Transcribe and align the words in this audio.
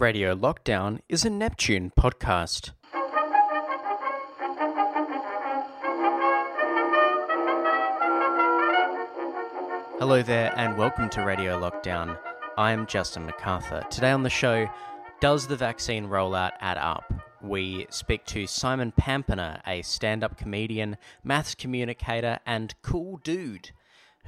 Radio 0.00 0.34
Lockdown 0.34 1.00
is 1.08 1.24
a 1.24 1.30
Neptune 1.30 1.92
podcast. 1.98 2.72
Hello 9.98 10.22
there, 10.22 10.52
and 10.56 10.76
welcome 10.76 11.08
to 11.10 11.24
Radio 11.24 11.60
Lockdown. 11.60 12.18
I'm 12.58 12.86
Justin 12.86 13.26
MacArthur. 13.26 13.84
Today 13.90 14.10
on 14.10 14.22
the 14.22 14.30
show, 14.30 14.66
does 15.20 15.46
the 15.46 15.56
vaccine 15.56 16.08
rollout 16.08 16.52
add 16.60 16.78
up? 16.78 17.12
We 17.42 17.86
speak 17.90 18.24
to 18.26 18.46
Simon 18.46 18.92
Pampena, 18.98 19.60
a 19.66 19.82
stand 19.82 20.24
up 20.24 20.36
comedian, 20.36 20.96
maths 21.22 21.54
communicator, 21.54 22.38
and 22.46 22.74
cool 22.82 23.18
dude 23.22 23.70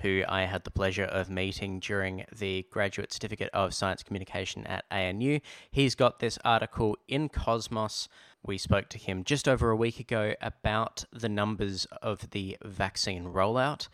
who 0.03 0.23
I 0.29 0.43
had 0.43 0.65
the 0.65 0.71
pleasure 0.71 1.05
of 1.05 1.31
meeting 1.31 1.81
during 1.81 2.25
the 2.37 2.67
Graduate 2.71 3.13
Certificate 3.13 3.51
of 3.53 3.75
Science 3.75 4.03
Communication 4.03 4.67
at 4.67 4.85
ANU. 4.91 5.41
He's 5.71 5.95
got 5.95 6.19
this 6.19 6.39
article 6.45 6.97
in 7.09 7.29
Cosmos. 7.29 8.09
We 8.45 8.59
spoke 8.59 8.89
to 8.91 8.99
him 8.99 9.25
just 9.25 9.49
over 9.49 9.71
a 9.71 9.77
week 9.77 9.99
ago 9.99 10.35
about 10.41 11.05
the 11.13 11.29
numbers 11.29 11.87
of 12.03 12.31
the 12.31 12.57
vaccine 12.63 13.25
rollout. 13.25 13.89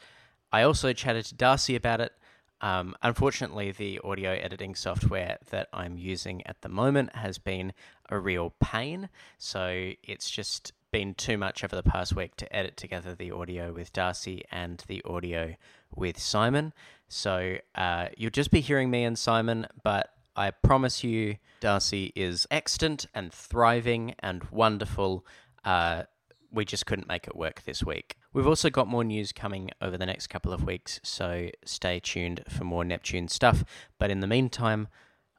I 0.52 0.62
also 0.62 0.92
chatted 0.92 1.24
to 1.26 1.34
Darcy 1.34 1.76
about 1.76 2.00
it. 2.00 2.12
Um, 2.60 2.94
unfortunately, 3.02 3.72
the 3.72 4.00
audio 4.04 4.30
editing 4.30 4.74
software 4.74 5.38
that 5.50 5.68
I'm 5.72 5.98
using 5.98 6.46
at 6.46 6.60
the 6.62 6.68
moment 6.68 7.16
has 7.16 7.38
been 7.38 7.72
a 8.08 8.18
real 8.18 8.54
pain. 8.60 9.08
So 9.38 9.92
it's 10.02 10.30
just 10.30 10.72
been 10.92 11.14
too 11.14 11.36
much 11.38 11.64
over 11.64 11.74
the 11.74 11.82
past 11.82 12.14
week 12.14 12.36
to 12.36 12.54
edit 12.54 12.76
together 12.76 13.14
the 13.14 13.30
audio 13.30 13.72
with 13.72 13.92
Darcy 13.92 14.44
and 14.52 14.84
the 14.86 15.02
audio 15.04 15.56
with 15.94 16.18
Simon. 16.20 16.72
So 17.08 17.56
uh, 17.74 18.08
you'll 18.16 18.30
just 18.30 18.50
be 18.50 18.60
hearing 18.60 18.90
me 18.90 19.04
and 19.04 19.18
Simon, 19.18 19.66
but 19.82 20.10
I 20.36 20.50
promise 20.50 21.02
you, 21.02 21.36
Darcy 21.60 22.12
is 22.14 22.46
extant 22.50 23.06
and 23.14 23.32
thriving 23.32 24.14
and 24.20 24.44
wonderful. 24.50 25.26
Uh, 25.64 26.04
we 26.50 26.64
just 26.64 26.86
couldn't 26.86 27.08
make 27.08 27.26
it 27.26 27.34
work 27.34 27.62
this 27.64 27.82
week. 27.82 28.16
We've 28.32 28.46
also 28.46 28.70
got 28.70 28.88
more 28.88 29.04
news 29.04 29.32
coming 29.32 29.70
over 29.80 29.98
the 29.98 30.06
next 30.06 30.28
couple 30.28 30.52
of 30.52 30.64
weeks, 30.64 31.00
so 31.02 31.48
stay 31.64 32.00
tuned 32.00 32.42
for 32.48 32.64
more 32.64 32.84
Neptune 32.84 33.28
stuff. 33.28 33.64
But 33.98 34.10
in 34.10 34.20
the 34.20 34.26
meantime, 34.26 34.88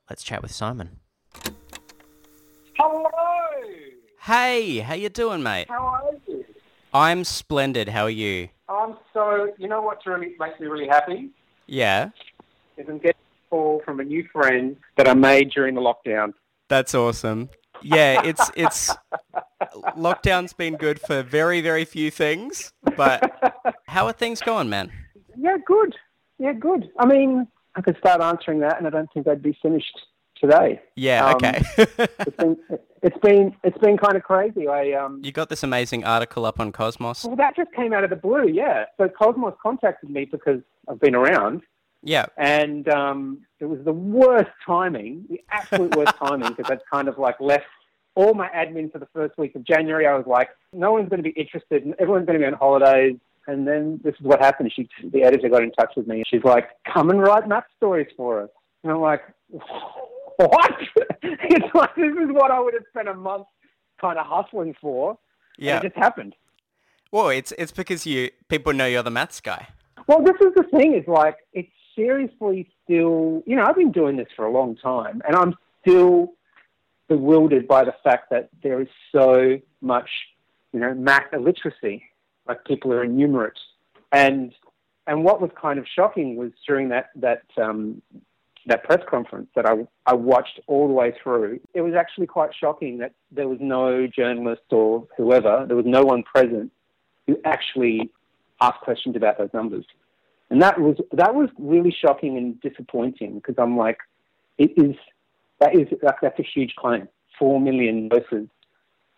let's 0.09 0.23
chat 0.23 0.41
with 0.41 0.51
Simon. 0.51 0.99
Hey, 4.25 4.77
how 4.79 4.93
you 4.93 5.09
doing, 5.09 5.43
mate? 5.43 5.65
How 5.67 5.85
are 5.85 6.11
you? 6.29 6.45
I'm 6.93 7.25
splendid. 7.25 7.89
How 7.89 8.03
are 8.03 8.09
you? 8.09 8.47
I'm 8.69 8.95
so. 9.13 9.51
You 9.57 9.67
know 9.67 9.81
what 9.81 9.99
really 10.05 10.33
makes 10.39 10.57
me 10.61 10.67
really 10.67 10.87
happy 10.87 11.31
Yeah, 11.67 12.11
is 12.77 12.87
I'm 12.87 12.99
getting 12.99 13.19
a 13.19 13.49
call 13.49 13.81
from 13.83 13.99
a 13.99 14.03
new 14.05 14.25
friend 14.31 14.77
that 14.95 15.09
I 15.09 15.13
made 15.13 15.51
during 15.51 15.75
the 15.75 15.81
lockdown. 15.81 16.33
that's 16.69 16.95
awesome. 16.95 17.49
Yeah, 17.81 18.21
it's 18.23 18.49
it's 18.55 18.95
lockdown's 19.97 20.53
been 20.53 20.77
good 20.77 21.01
for 21.01 21.21
very 21.21 21.59
very 21.59 21.83
few 21.83 22.09
things, 22.09 22.71
but 22.95 23.29
how 23.87 24.05
are 24.05 24.13
things 24.13 24.39
going, 24.39 24.69
man? 24.69 24.89
Yeah, 25.37 25.57
good. 25.65 25.97
Yeah, 26.39 26.53
good. 26.53 26.89
I 26.97 27.05
mean, 27.05 27.45
I 27.75 27.81
could 27.81 27.97
start 27.97 28.21
answering 28.21 28.61
that, 28.61 28.77
and 28.77 28.87
I 28.87 28.89
don't 28.89 29.11
think 29.13 29.27
I'd 29.27 29.43
be 29.43 29.57
finished 29.61 29.99
today. 30.43 30.81
Yeah, 30.95 31.25
Um, 31.27 31.35
okay. 31.35 31.63
It's 31.77 32.37
been 32.37 32.57
it's 33.01 33.17
been 33.19 33.55
it's 33.63 33.77
been 33.79 33.97
kind 33.97 34.15
of 34.15 34.23
crazy. 34.23 34.67
I 34.67 34.91
um. 34.93 35.21
you 35.23 35.31
got 35.31 35.49
this 35.49 35.63
amazing 35.63 36.03
article 36.03 36.45
up 36.45 36.59
on 36.59 36.71
Cosmos. 36.71 37.23
Well, 37.25 37.35
that 37.37 37.55
just 37.55 37.71
came 37.73 37.93
out 37.93 38.03
of 38.03 38.09
the 38.09 38.15
blue. 38.15 38.47
Yeah. 38.47 38.85
So 38.97 39.07
Cosmos 39.09 39.55
contacted 39.61 40.09
me 40.09 40.25
because 40.25 40.61
I've 40.89 40.99
been 40.99 41.15
around. 41.15 41.61
Yeah, 42.05 42.25
and 42.37 42.89
um, 42.89 43.45
it 43.61 43.65
was 43.65 43.79
the 43.85 43.93
worst 43.93 44.51
timing, 44.65 45.25
the 45.29 45.39
absolute 45.49 45.95
worst 45.95 46.15
timing, 46.17 46.49
because 46.53 46.69
I'd 46.69 46.81
kind 46.91 47.07
of 47.07 47.17
like 47.17 47.39
left 47.39 47.63
all 48.15 48.33
my 48.33 48.49
admin 48.49 48.91
for 48.91 48.99
the 48.99 49.07
first 49.13 49.37
week 49.37 49.55
of 49.55 49.63
January. 49.63 50.05
I 50.05 50.15
was 50.17 50.27
like, 50.27 50.49
no 50.73 50.91
one's 50.91 51.07
going 51.07 51.23
to 51.23 51.29
be 51.31 51.37
interested, 51.39 51.85
and 51.85 51.95
everyone's 51.99 52.25
going 52.25 52.37
to 52.37 52.43
be 52.43 52.45
on 52.45 52.59
holidays. 52.59 53.15
And 53.47 53.65
then 53.65 54.01
this 54.03 54.15
is 54.15 54.21
what 54.21 54.41
happened. 54.41 54.73
She, 54.75 54.89
the 55.13 55.23
editor 55.23 55.47
got 55.47 55.63
in 55.63 55.71
touch 55.71 55.93
with 55.95 56.07
me, 56.07 56.17
and 56.17 56.27
she's 56.27 56.43
like, 56.43 56.69
come 56.93 57.09
and 57.09 57.21
write 57.21 57.47
math 57.47 57.65
stories 57.77 58.07
for 58.17 58.41
us. 58.43 58.49
And 58.83 58.91
I'm 58.91 58.99
like, 58.99 59.21
what? 60.37 60.71
it's 61.21 61.75
like 61.75 61.95
this 61.95 62.13
is 62.13 62.29
what 62.31 62.51
I 62.51 62.59
would 62.59 62.73
have 62.73 62.83
spent 62.89 63.07
a 63.07 63.13
month 63.13 63.47
kind 63.99 64.17
of 64.17 64.25
hustling 64.25 64.75
for. 64.79 65.17
yeah. 65.57 65.77
And 65.77 65.85
it 65.85 65.89
just 65.89 65.97
happened. 65.97 66.35
Well, 67.11 67.29
it's 67.29 67.53
it's 67.57 67.71
because 67.71 68.05
you 68.05 68.31
people 68.47 68.73
know 68.73 68.85
you're 68.85 69.03
the 69.03 69.11
maths 69.11 69.39
guy. 69.39 69.67
Well, 70.07 70.23
this 70.23 70.35
is 70.41 70.53
the 70.55 70.63
thing 70.63 70.95
is 70.95 71.07
like, 71.07 71.37
it's 71.53 71.71
seriously 71.95 72.69
still, 72.83 73.43
you 73.45 73.55
know, 73.55 73.65
I've 73.65 73.75
been 73.75 73.91
doing 73.91 74.17
this 74.17 74.27
for 74.35 74.45
a 74.45 74.51
long 74.51 74.75
time 74.75 75.21
and 75.27 75.35
I'm 75.35 75.55
still 75.81 76.33
bewildered 77.07 77.67
by 77.67 77.83
the 77.83 77.93
fact 78.03 78.29
that 78.31 78.49
there 78.61 78.81
is 78.81 78.87
so 79.11 79.59
much, 79.81 80.09
you 80.71 80.79
know, 80.79 80.93
math 80.93 81.31
illiteracy. 81.33 82.03
Like 82.47 82.65
people 82.65 82.91
are 82.91 83.03
innumerate. 83.03 83.59
And, 84.11 84.53
and 85.07 85.23
what 85.23 85.41
was 85.41 85.51
kind 85.59 85.79
of 85.79 85.85
shocking 85.93 86.35
was 86.35 86.51
during 86.67 86.89
that, 86.89 87.09
that, 87.15 87.43
um, 87.61 88.01
that 88.67 88.83
press 88.83 89.01
conference 89.09 89.49
that 89.55 89.65
I, 89.65 89.85
I 90.05 90.13
watched 90.13 90.59
all 90.67 90.87
the 90.87 90.93
way 90.93 91.13
through, 91.21 91.59
it 91.73 91.81
was 91.81 91.93
actually 91.93 92.27
quite 92.27 92.51
shocking 92.57 92.99
that 92.99 93.13
there 93.31 93.47
was 93.47 93.59
no 93.61 94.07
journalist 94.07 94.61
or 94.71 95.07
whoever, 95.17 95.65
there 95.67 95.75
was 95.75 95.85
no 95.85 96.03
one 96.03 96.23
present 96.23 96.71
who 97.27 97.37
actually 97.45 98.11
asked 98.61 98.81
questions 98.81 99.15
about 99.15 99.37
those 99.37 99.49
numbers. 99.53 99.85
And 100.49 100.61
that 100.61 100.79
was 100.79 100.97
that 101.13 101.33
was 101.33 101.49
really 101.57 101.95
shocking 102.05 102.37
and 102.37 102.59
disappointing 102.61 103.35
because 103.35 103.55
I'm 103.57 103.75
like, 103.75 103.97
it 104.57 104.71
is 104.77 104.95
that 105.59 105.75
is 105.75 105.87
that's 106.01 106.39
a 106.39 106.43
huge 106.43 106.75
claim. 106.75 107.07
Four 107.39 107.59
million 107.59 108.09
doses 108.09 108.47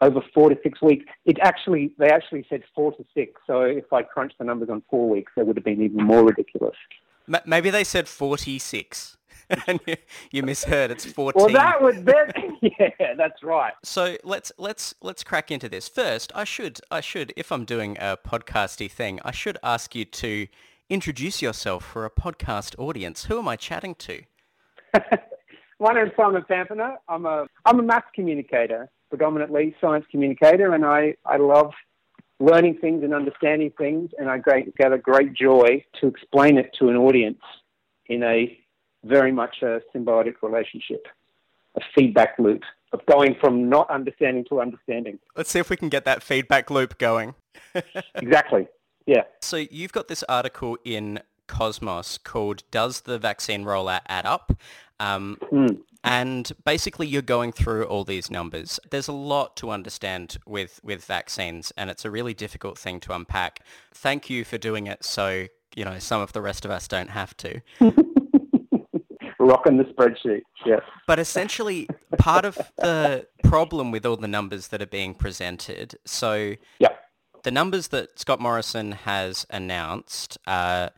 over 0.01 0.21
four 0.33 0.49
to 0.49 0.57
six 0.63 0.81
weeks. 0.81 1.05
It 1.25 1.37
actually 1.41 1.91
they 1.97 2.09
actually 2.09 2.45
said 2.49 2.63
four 2.73 2.93
to 2.93 3.05
six. 3.13 3.41
So 3.47 3.61
if 3.61 3.91
I 3.91 4.03
crunch 4.03 4.33
the 4.37 4.45
numbers 4.45 4.69
on 4.69 4.81
four 4.89 5.09
weeks, 5.09 5.31
they 5.35 5.43
would 5.43 5.57
have 5.57 5.65
been 5.65 5.81
even 5.81 6.03
more 6.03 6.23
ridiculous. 6.23 6.75
Maybe 7.45 7.69
they 7.69 7.83
said 7.83 8.07
46 8.07 9.17
and 9.67 9.79
you, 9.85 9.95
you 10.31 10.43
misheard. 10.43 10.91
It's 10.91 11.05
14. 11.05 11.41
Well, 11.43 11.53
that 11.53 11.81
would 11.81 12.05
be 12.05 12.75
yeah, 12.79 13.13
that's 13.17 13.43
right. 13.43 13.73
So 13.83 14.17
let's 14.23 14.51
let's 14.57 14.95
let's 15.01 15.23
crack 15.23 15.51
into 15.51 15.69
this. 15.69 15.87
First, 15.87 16.31
I 16.35 16.43
should 16.43 16.79
I 16.91 17.01
should 17.01 17.33
if 17.35 17.51
I'm 17.51 17.65
doing 17.65 17.97
a 17.99 18.17
podcasty 18.17 18.89
thing, 18.89 19.19
I 19.23 19.31
should 19.31 19.57
ask 19.63 19.95
you 19.95 20.05
to 20.05 20.47
introduce 20.89 21.41
yourself 21.41 21.85
for 21.85 22.05
a 22.05 22.09
podcast 22.09 22.77
audience. 22.79 23.25
Who 23.25 23.39
am 23.39 23.47
I 23.47 23.55
chatting 23.55 23.95
to? 23.95 24.21
My 25.79 25.93
name's 25.93 26.11
Simon 26.15 26.43
Pampena. 26.49 26.97
I'm 27.07 27.25
a 27.25 27.47
I'm 27.65 27.79
a 27.79 27.83
maths 27.83 28.07
communicator, 28.13 28.89
predominantly 29.09 29.75
science 29.81 30.05
communicator, 30.09 30.73
and 30.73 30.85
I, 30.85 31.15
I 31.25 31.37
love 31.37 31.71
learning 32.39 32.77
things 32.79 33.03
and 33.03 33.13
understanding 33.13 33.71
things, 33.77 34.11
and 34.17 34.29
I 34.29 34.37
great, 34.37 34.75
get 34.75 34.93
a 34.93 34.97
great 34.97 35.33
joy 35.33 35.83
to 35.99 36.07
explain 36.07 36.57
it 36.57 36.71
to 36.79 36.89
an 36.89 36.95
audience 36.95 37.41
in 38.07 38.23
a 38.23 38.57
very 39.05 39.31
much 39.31 39.57
a 39.61 39.79
symbiotic 39.93 40.35
relationship, 40.41 41.07
a 41.77 41.81
feedback 41.95 42.37
loop 42.39 42.61
of 42.91 43.05
going 43.05 43.35
from 43.39 43.69
not 43.69 43.89
understanding 43.89 44.45
to 44.49 44.59
understanding. 44.61 45.19
Let's 45.35 45.49
see 45.51 45.59
if 45.59 45.69
we 45.69 45.77
can 45.77 45.89
get 45.89 46.05
that 46.05 46.23
feedback 46.23 46.69
loop 46.69 46.97
going. 46.97 47.35
Exactly. 48.15 48.67
Yeah. 49.05 49.23
So 49.41 49.57
you've 49.57 49.91
got 49.91 50.07
this 50.07 50.23
article 50.27 50.77
in 50.83 51.19
Cosmos 51.47 52.17
called 52.17 52.63
"Does 52.71 53.01
the 53.01 53.19
Vaccine 53.19 53.63
Rollout 53.63 54.01
Add 54.07 54.25
Up?" 54.25 54.51
Um, 54.99 55.37
Mm. 55.51 55.81
and 56.03 56.51
basically, 56.63 57.05
you're 57.05 57.21
going 57.21 57.51
through 57.51 57.83
all 57.85 58.03
these 58.03 58.31
numbers. 58.31 58.79
There's 58.89 59.07
a 59.07 59.13
lot 59.13 59.55
to 59.57 59.69
understand 59.69 60.37
with 60.47 60.79
with 60.83 61.05
vaccines, 61.05 61.71
and 61.77 61.89
it's 61.89 62.05
a 62.05 62.09
really 62.09 62.33
difficult 62.33 62.79
thing 62.79 62.99
to 63.01 63.13
unpack. 63.13 63.59
Thank 63.93 64.29
you 64.29 64.43
for 64.43 64.57
doing 64.57 64.87
it, 64.87 65.03
so 65.03 65.47
you 65.75 65.85
know 65.85 65.99
some 65.99 66.21
of 66.21 66.31
the 66.33 66.41
rest 66.41 66.65
of 66.65 66.71
us 66.71 66.87
don't 66.87 67.09
have 67.11 67.35
to. 67.37 67.61
Rocking 69.45 69.77
the 69.77 69.83
spreadsheet. 69.83 70.41
Yeah. 70.65 70.79
But 71.05 71.19
essentially, 71.19 71.87
part 72.17 72.45
of 72.45 72.57
the 72.77 73.27
problem 73.43 73.91
with 73.91 74.05
all 74.05 74.17
the 74.17 74.27
numbers 74.27 74.69
that 74.69 74.81
are 74.81 74.87
being 74.87 75.13
presented, 75.13 75.95
so 76.05 76.55
Yeah. 76.79 76.89
the 77.43 77.51
numbers 77.51 77.89
that 77.89 78.17
Scott 78.19 78.39
Morrison 78.39 78.93
has 78.93 79.45
announced, 79.51 80.37
uh, 80.47 80.89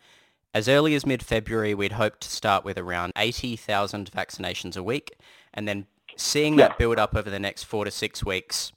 as 0.53 0.69
early 0.69 0.95
as 0.95 1.05
mid-February, 1.05 1.73
we'd 1.73 1.91
hoped 1.93 2.21
to 2.21 2.29
start 2.29 2.63
with 2.63 2.77
around 2.77 3.11
80,000 3.17 4.09
vaccinations 4.11 4.77
a 4.77 4.81
week, 4.83 5.11
and 5.53 5.67
then 5.67 5.87
seeing 6.15 6.57
Yeah. 6.57 6.69
that 6.69 6.77
build 6.77 6.97
up 6.97 7.15
over 7.15 7.29
the 7.29 7.39
next 7.39 7.63
four 7.63 7.83
to 7.83 7.91
six 7.91 8.23
weeks, 8.23 8.71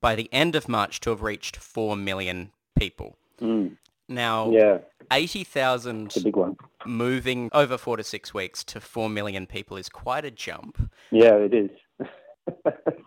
by 0.00 0.14
the 0.14 0.32
end 0.32 0.54
of 0.54 0.68
March 0.68 1.00
to 1.00 1.10
have 1.10 1.20
reached 1.20 1.56
4 1.56 1.96
million 1.96 2.52
people. 2.78 3.16
Mm. 3.40 3.76
Now, 4.08 4.50
Yeah. 4.50 4.78
80,000 5.10 6.10
It's 6.80 6.86
a 6.86 6.88
big 6.88 6.98
one. 6.98 6.98
moving 6.98 7.50
over 7.52 7.78
four 7.78 7.96
to 7.96 8.04
six 8.04 8.32
weeks 8.34 8.64
to 8.64 8.80
4 8.80 9.08
million 9.08 9.46
people 9.46 9.76
is 9.76 9.88
quite 9.88 10.24
a 10.24 10.30
jump. 10.30 10.90
Yeah, 11.10 11.34
it 11.36 11.54
is. 11.54 11.70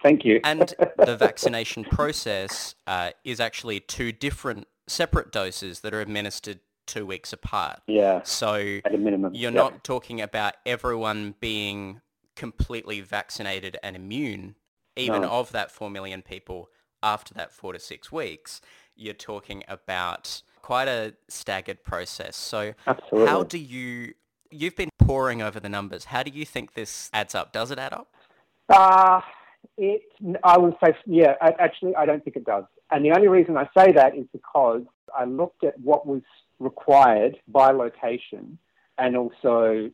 Thank 0.04 0.26
you. 0.26 0.40
And 0.44 0.74
the 1.06 1.18
vaccination 1.18 1.84
process 1.86 2.76
uh, 2.88 3.12
is 3.24 3.40
actually 3.40 3.80
two 3.80 4.12
different 4.12 4.68
separate 4.88 5.32
doses 5.32 5.82
that 5.82 5.94
are 5.94 6.02
administered 6.02 6.60
two 6.86 7.06
weeks 7.06 7.32
apart. 7.32 7.80
yeah, 7.88 8.22
So 8.24 8.80
at 8.84 8.94
a 8.94 8.98
minimum. 8.98 9.34
you're 9.34 9.52
Yeah. 9.52 9.58
not 9.58 9.84
talking 9.84 10.20
about 10.22 10.56
everyone 10.66 11.36
being 11.40 12.02
completely 12.36 13.00
vaccinated 13.00 13.78
and 13.82 13.96
immune, 13.96 14.56
even 14.98 15.22
No. 15.22 15.30
of 15.30 15.52
that 15.54 15.72
4 15.72 15.90
million 15.90 16.22
people 16.22 16.70
after 17.02 17.34
that 17.34 17.52
four 17.52 17.74
to 17.74 17.80
six 17.80 18.12
weeks, 18.12 18.62
you're 18.96 19.14
talking 19.14 19.64
about 19.68 20.42
quite 20.64 20.88
a 20.88 21.14
staggered 21.28 21.84
process. 21.84 22.36
So 22.36 22.74
Absolutely. 22.88 23.30
how 23.30 23.44
do 23.44 23.60
you, 23.60 24.16
you've 24.50 24.76
been 24.76 24.90
poring 24.98 25.44
over 25.44 25.60
the 25.60 25.70
numbers. 25.70 26.06
How 26.06 26.24
do 26.24 26.32
you 26.32 26.46
think 26.46 26.74
this 26.74 27.12
adds 27.14 27.36
up? 27.36 27.54
Does 27.54 27.70
it 27.70 27.78
add 27.78 27.94
up? 27.94 28.08
Uh, 28.70 29.22
it, 29.78 30.02
I 30.44 30.58
would 30.58 30.74
say, 30.84 30.96
yeah, 31.06 31.36
I, 31.42 31.52
actually, 31.60 31.96
I 31.96 32.08
don't 32.08 32.24
think 32.24 32.38
it 32.38 32.46
does. 32.46 32.64
And 32.90 33.06
the 33.06 33.12
only 33.12 33.28
reason 33.28 33.58
I 33.58 33.70
say 33.78 33.92
that 33.92 34.16
is 34.18 34.26
because 34.32 34.82
I 35.16 35.26
looked 35.26 35.64
at 35.64 35.80
what 35.80 36.08
was 36.08 36.22
required 36.60 37.38
by 37.48 37.72
location 37.72 38.58
and 38.98 39.18
also 39.18 39.92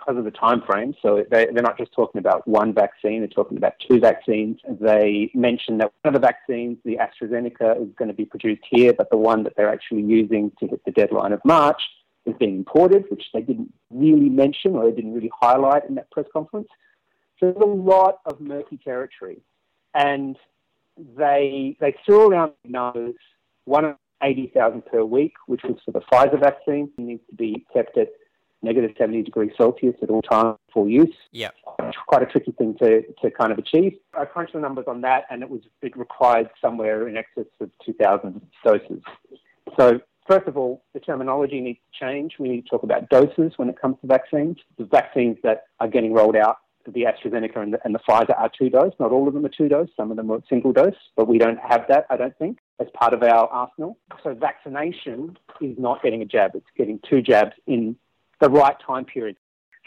because 0.00 0.18
of 0.18 0.24
the 0.24 0.30
time 0.30 0.62
frame. 0.62 0.94
So 1.02 1.24
they, 1.30 1.46
they're 1.52 1.62
not 1.62 1.78
just 1.78 1.92
talking 1.92 2.18
about 2.18 2.46
one 2.48 2.72
vaccine, 2.72 3.20
they're 3.20 3.28
talking 3.28 3.56
about 3.56 3.74
two 3.86 4.00
vaccines. 4.00 4.58
They 4.80 5.30
mentioned 5.34 5.80
that 5.80 5.92
one 6.02 6.14
of 6.14 6.20
the 6.20 6.26
vaccines, 6.26 6.78
the 6.84 6.96
AstraZeneca, 6.96 7.82
is 7.82 7.94
going 7.96 8.08
to 8.08 8.14
be 8.14 8.24
produced 8.24 8.62
here, 8.68 8.92
but 8.92 9.10
the 9.10 9.16
one 9.16 9.44
that 9.44 9.54
they're 9.56 9.72
actually 9.72 10.02
using 10.02 10.52
to 10.60 10.66
hit 10.66 10.84
the 10.84 10.90
deadline 10.90 11.32
of 11.32 11.40
March 11.44 11.82
is 12.26 12.34
being 12.38 12.56
imported, 12.56 13.04
which 13.10 13.24
they 13.32 13.40
didn't 13.40 13.72
really 13.90 14.28
mention 14.28 14.74
or 14.74 14.88
they 14.88 14.96
didn't 14.96 15.14
really 15.14 15.30
highlight 15.40 15.88
in 15.88 15.94
that 15.96 16.10
press 16.10 16.26
conference. 16.32 16.68
So 17.38 17.46
there's 17.46 17.62
a 17.62 17.66
lot 17.66 18.18
of 18.26 18.40
murky 18.40 18.78
territory. 18.78 19.42
And 19.94 20.36
they 21.16 21.76
they 21.80 21.94
threw 22.04 22.30
around 22.30 22.52
numbers, 22.64 23.14
one 23.64 23.84
of 23.84 23.96
80,000 24.22 24.84
per 24.84 25.02
week, 25.02 25.32
which 25.46 25.62
was 25.64 25.78
for 25.84 25.92
the 25.92 26.00
Pfizer 26.00 26.38
vaccine, 26.38 26.90
needs 26.98 27.22
to 27.30 27.34
be 27.34 27.64
kept 27.72 27.96
at 27.96 28.08
negative 28.62 28.90
70 28.98 29.22
degrees 29.22 29.50
Celsius 29.56 29.94
at 30.02 30.10
all 30.10 30.22
times 30.22 30.58
for 30.72 30.88
use. 30.88 31.14
Yeah. 31.32 31.50
Quite 32.06 32.22
a 32.22 32.26
tricky 32.26 32.52
thing 32.52 32.76
to, 32.78 33.02
to 33.22 33.30
kind 33.30 33.52
of 33.52 33.58
achieve. 33.58 33.94
I 34.18 34.24
crunched 34.24 34.52
the 34.52 34.60
numbers 34.60 34.84
on 34.86 35.00
that, 35.02 35.24
and 35.30 35.42
it 35.42 35.50
was 35.50 35.60
it 35.82 35.96
required 35.96 36.50
somewhere 36.60 37.08
in 37.08 37.16
excess 37.16 37.46
of 37.60 37.70
2,000 37.84 38.40
doses. 38.64 39.02
So 39.78 40.00
first 40.28 40.46
of 40.46 40.56
all, 40.56 40.82
the 40.94 41.00
terminology 41.00 41.60
needs 41.60 41.78
to 41.92 42.04
change. 42.04 42.34
We 42.38 42.48
need 42.48 42.62
to 42.62 42.68
talk 42.68 42.82
about 42.82 43.08
doses 43.08 43.52
when 43.56 43.68
it 43.68 43.80
comes 43.80 43.96
to 44.00 44.06
vaccines. 44.06 44.58
The 44.78 44.84
vaccines 44.84 45.38
that 45.42 45.64
are 45.80 45.88
getting 45.88 46.12
rolled 46.12 46.36
out, 46.36 46.58
the 46.86 47.04
AstraZeneca 47.04 47.56
and 47.56 47.74
the, 47.74 47.80
and 47.84 47.94
the 47.94 47.98
Pfizer 48.00 48.38
are 48.38 48.50
two 48.56 48.70
dose. 48.70 48.92
Not 48.98 49.12
all 49.12 49.28
of 49.28 49.34
them 49.34 49.44
are 49.44 49.50
two 49.50 49.68
dose. 49.68 49.88
Some 49.96 50.10
of 50.10 50.16
them 50.16 50.30
are 50.30 50.40
single 50.48 50.72
dose, 50.72 50.94
but 51.16 51.28
we 51.28 51.38
don't 51.38 51.58
have 51.58 51.84
that, 51.88 52.06
I 52.10 52.16
don't 52.16 52.36
think, 52.38 52.58
as 52.80 52.88
part 52.94 53.12
of 53.12 53.22
our 53.22 53.48
arsenal. 53.48 53.98
So 54.22 54.34
vaccination 54.34 55.36
is 55.60 55.76
not 55.78 56.02
getting 56.02 56.22
a 56.22 56.26
jab. 56.26 56.52
It's 56.54 56.66
getting 56.76 57.00
two 57.08 57.22
jabs 57.22 57.52
in 57.66 57.96
the 58.40 58.50
right 58.50 58.76
time 58.84 59.04
period. 59.04 59.36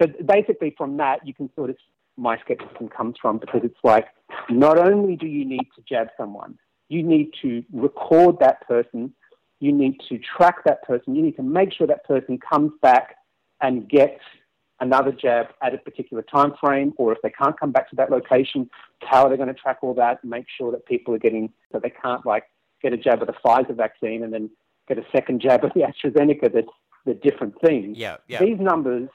So 0.02 0.08
basically 0.26 0.74
from 0.78 0.98
that, 0.98 1.26
you 1.26 1.34
can 1.34 1.50
sort 1.56 1.70
of, 1.70 1.78
my 2.18 2.38
skepticism 2.40 2.90
comes 2.90 3.16
from 3.22 3.38
because 3.38 3.62
it's 3.64 3.78
like, 3.84 4.08
not 4.50 4.78
only 4.78 5.16
do 5.16 5.28
you 5.28 5.46
need 5.46 5.68
to 5.76 5.82
jab 5.88 6.08
someone, 6.18 6.58
you 6.90 7.04
need 7.04 7.32
to 7.42 7.64
record 7.72 8.38
that 8.40 8.68
person, 8.68 9.14
you 9.60 9.72
need 9.72 10.00
to 10.10 10.20
track 10.20 10.64
that 10.66 10.84
person, 10.84 11.16
you 11.16 11.22
need 11.22 11.36
to 11.38 11.44
make 11.44 11.74
sure 11.74 11.88
that 11.88 12.04
person 12.06 12.38
comes 12.38 12.72
back 12.82 13.16
and 13.62 13.90
gets 13.90 14.20
another 14.80 15.12
jab 15.12 15.48
at 15.62 15.74
a 15.74 15.78
particular 15.78 16.22
time 16.24 16.54
frame, 16.60 16.94
or 16.98 17.14
if 17.14 17.20
they 17.24 17.30
can't 17.30 17.58
come 17.60 17.72
back 17.72 17.90
to 17.90 17.96
that 17.96 18.12
location, 18.12 18.70
how 19.02 19.24
are 19.24 19.30
they 19.30 19.38
going 19.38 19.48
to 19.48 19.54
track 19.54 19.78
all 19.82 19.94
that 19.94 20.20
and 20.22 20.30
make 20.30 20.46
sure 20.58 20.72
that 20.72 20.86
people 20.86 21.14
are 21.16 21.20
getting, 21.20 21.52
that 21.72 21.82
they 21.82 21.90
can't 21.90 22.26
like 22.26 22.44
get 22.82 22.94
a 22.94 22.98
jab 22.98 23.22
of 23.22 23.28
the 23.28 23.34
Pfizer 23.34 23.76
vaccine 23.76 24.24
and 24.24 24.34
then 24.34 24.50
get 24.88 24.98
a 24.98 25.06
second 25.12 25.42
jab 25.42 25.64
of 25.64 25.72
the 25.74 25.82
AstraZeneca 26.04 26.54
that's 26.54 26.68
the 27.06 27.14
different 27.14 27.60
things. 27.62 27.98
Yeah, 27.98 28.18
yeah. 28.28 28.40
These 28.40 28.60
numbers 28.60 29.10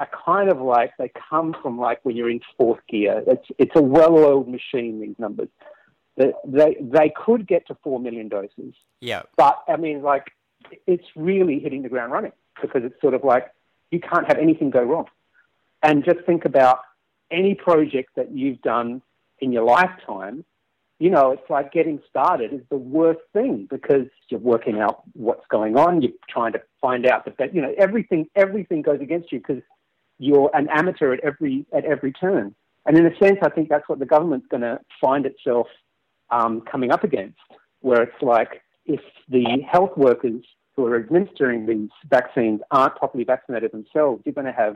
are 0.00 0.08
kind 0.24 0.50
of 0.50 0.60
like 0.60 0.92
they 0.98 1.10
come 1.30 1.54
from 1.62 1.78
like 1.78 2.00
when 2.02 2.16
you're 2.16 2.30
in 2.30 2.40
fourth 2.56 2.80
gear. 2.88 3.22
It's 3.26 3.46
it's 3.58 3.72
a 3.76 3.82
well-oiled 3.82 4.48
machine. 4.48 5.00
These 5.00 5.18
numbers, 5.18 5.48
they 6.16 6.32
they, 6.46 6.76
they 6.80 7.12
could 7.14 7.46
get 7.46 7.66
to 7.68 7.76
four 7.82 8.00
million 8.00 8.28
doses, 8.28 8.74
Yeah. 9.00 9.22
but 9.36 9.62
I 9.68 9.76
mean, 9.76 10.02
like 10.02 10.30
it's 10.86 11.06
really 11.16 11.58
hitting 11.58 11.82
the 11.82 11.88
ground 11.88 12.12
running 12.12 12.32
because 12.60 12.82
it's 12.84 13.00
sort 13.00 13.14
of 13.14 13.22
like 13.24 13.50
you 13.90 14.00
can't 14.00 14.26
have 14.26 14.38
anything 14.38 14.70
go 14.70 14.82
wrong. 14.82 15.06
And 15.82 16.04
just 16.04 16.20
think 16.24 16.44
about 16.46 16.78
any 17.30 17.54
project 17.54 18.10
that 18.16 18.32
you've 18.32 18.62
done 18.62 19.02
in 19.40 19.52
your 19.52 19.64
lifetime. 19.64 20.44
You 20.98 21.10
know, 21.10 21.32
it's 21.32 21.50
like 21.50 21.72
getting 21.72 22.00
started 22.08 22.52
is 22.52 22.60
the 22.70 22.76
worst 22.76 23.20
thing 23.32 23.66
because 23.68 24.06
you're 24.28 24.40
working 24.40 24.78
out 24.78 25.02
what's 25.14 25.44
going 25.50 25.76
on. 25.76 26.02
You're 26.02 26.12
trying 26.28 26.52
to 26.52 26.62
find 26.80 27.06
out 27.06 27.24
that, 27.24 27.36
that 27.38 27.54
you 27.54 27.60
know 27.60 27.74
everything 27.76 28.28
everything 28.36 28.82
goes 28.82 29.00
against 29.00 29.32
you 29.32 29.40
because 29.40 29.62
you're 30.18 30.50
an 30.54 30.68
amateur 30.70 31.12
at 31.12 31.20
every 31.20 31.66
at 31.74 31.84
every 31.84 32.12
turn. 32.12 32.54
And 32.86 32.96
in 32.98 33.06
a 33.06 33.16
sense, 33.16 33.38
I 33.42 33.48
think 33.48 33.68
that's 33.68 33.88
what 33.88 33.98
the 33.98 34.06
government's 34.06 34.46
going 34.50 34.60
to 34.60 34.78
find 35.00 35.26
itself 35.26 35.66
um, 36.30 36.60
coming 36.60 36.92
up 36.92 37.02
against, 37.02 37.38
where 37.80 38.02
it's 38.02 38.22
like 38.22 38.62
if 38.86 39.00
the 39.28 39.62
health 39.70 39.96
workers 39.96 40.44
who 40.76 40.86
are 40.86 40.96
administering 40.96 41.66
these 41.66 41.88
vaccines 42.08 42.60
aren't 42.70 42.96
properly 42.96 43.24
vaccinated 43.24 43.72
themselves, 43.72 44.22
you're 44.24 44.34
going 44.34 44.46
to 44.46 44.52
have 44.52 44.74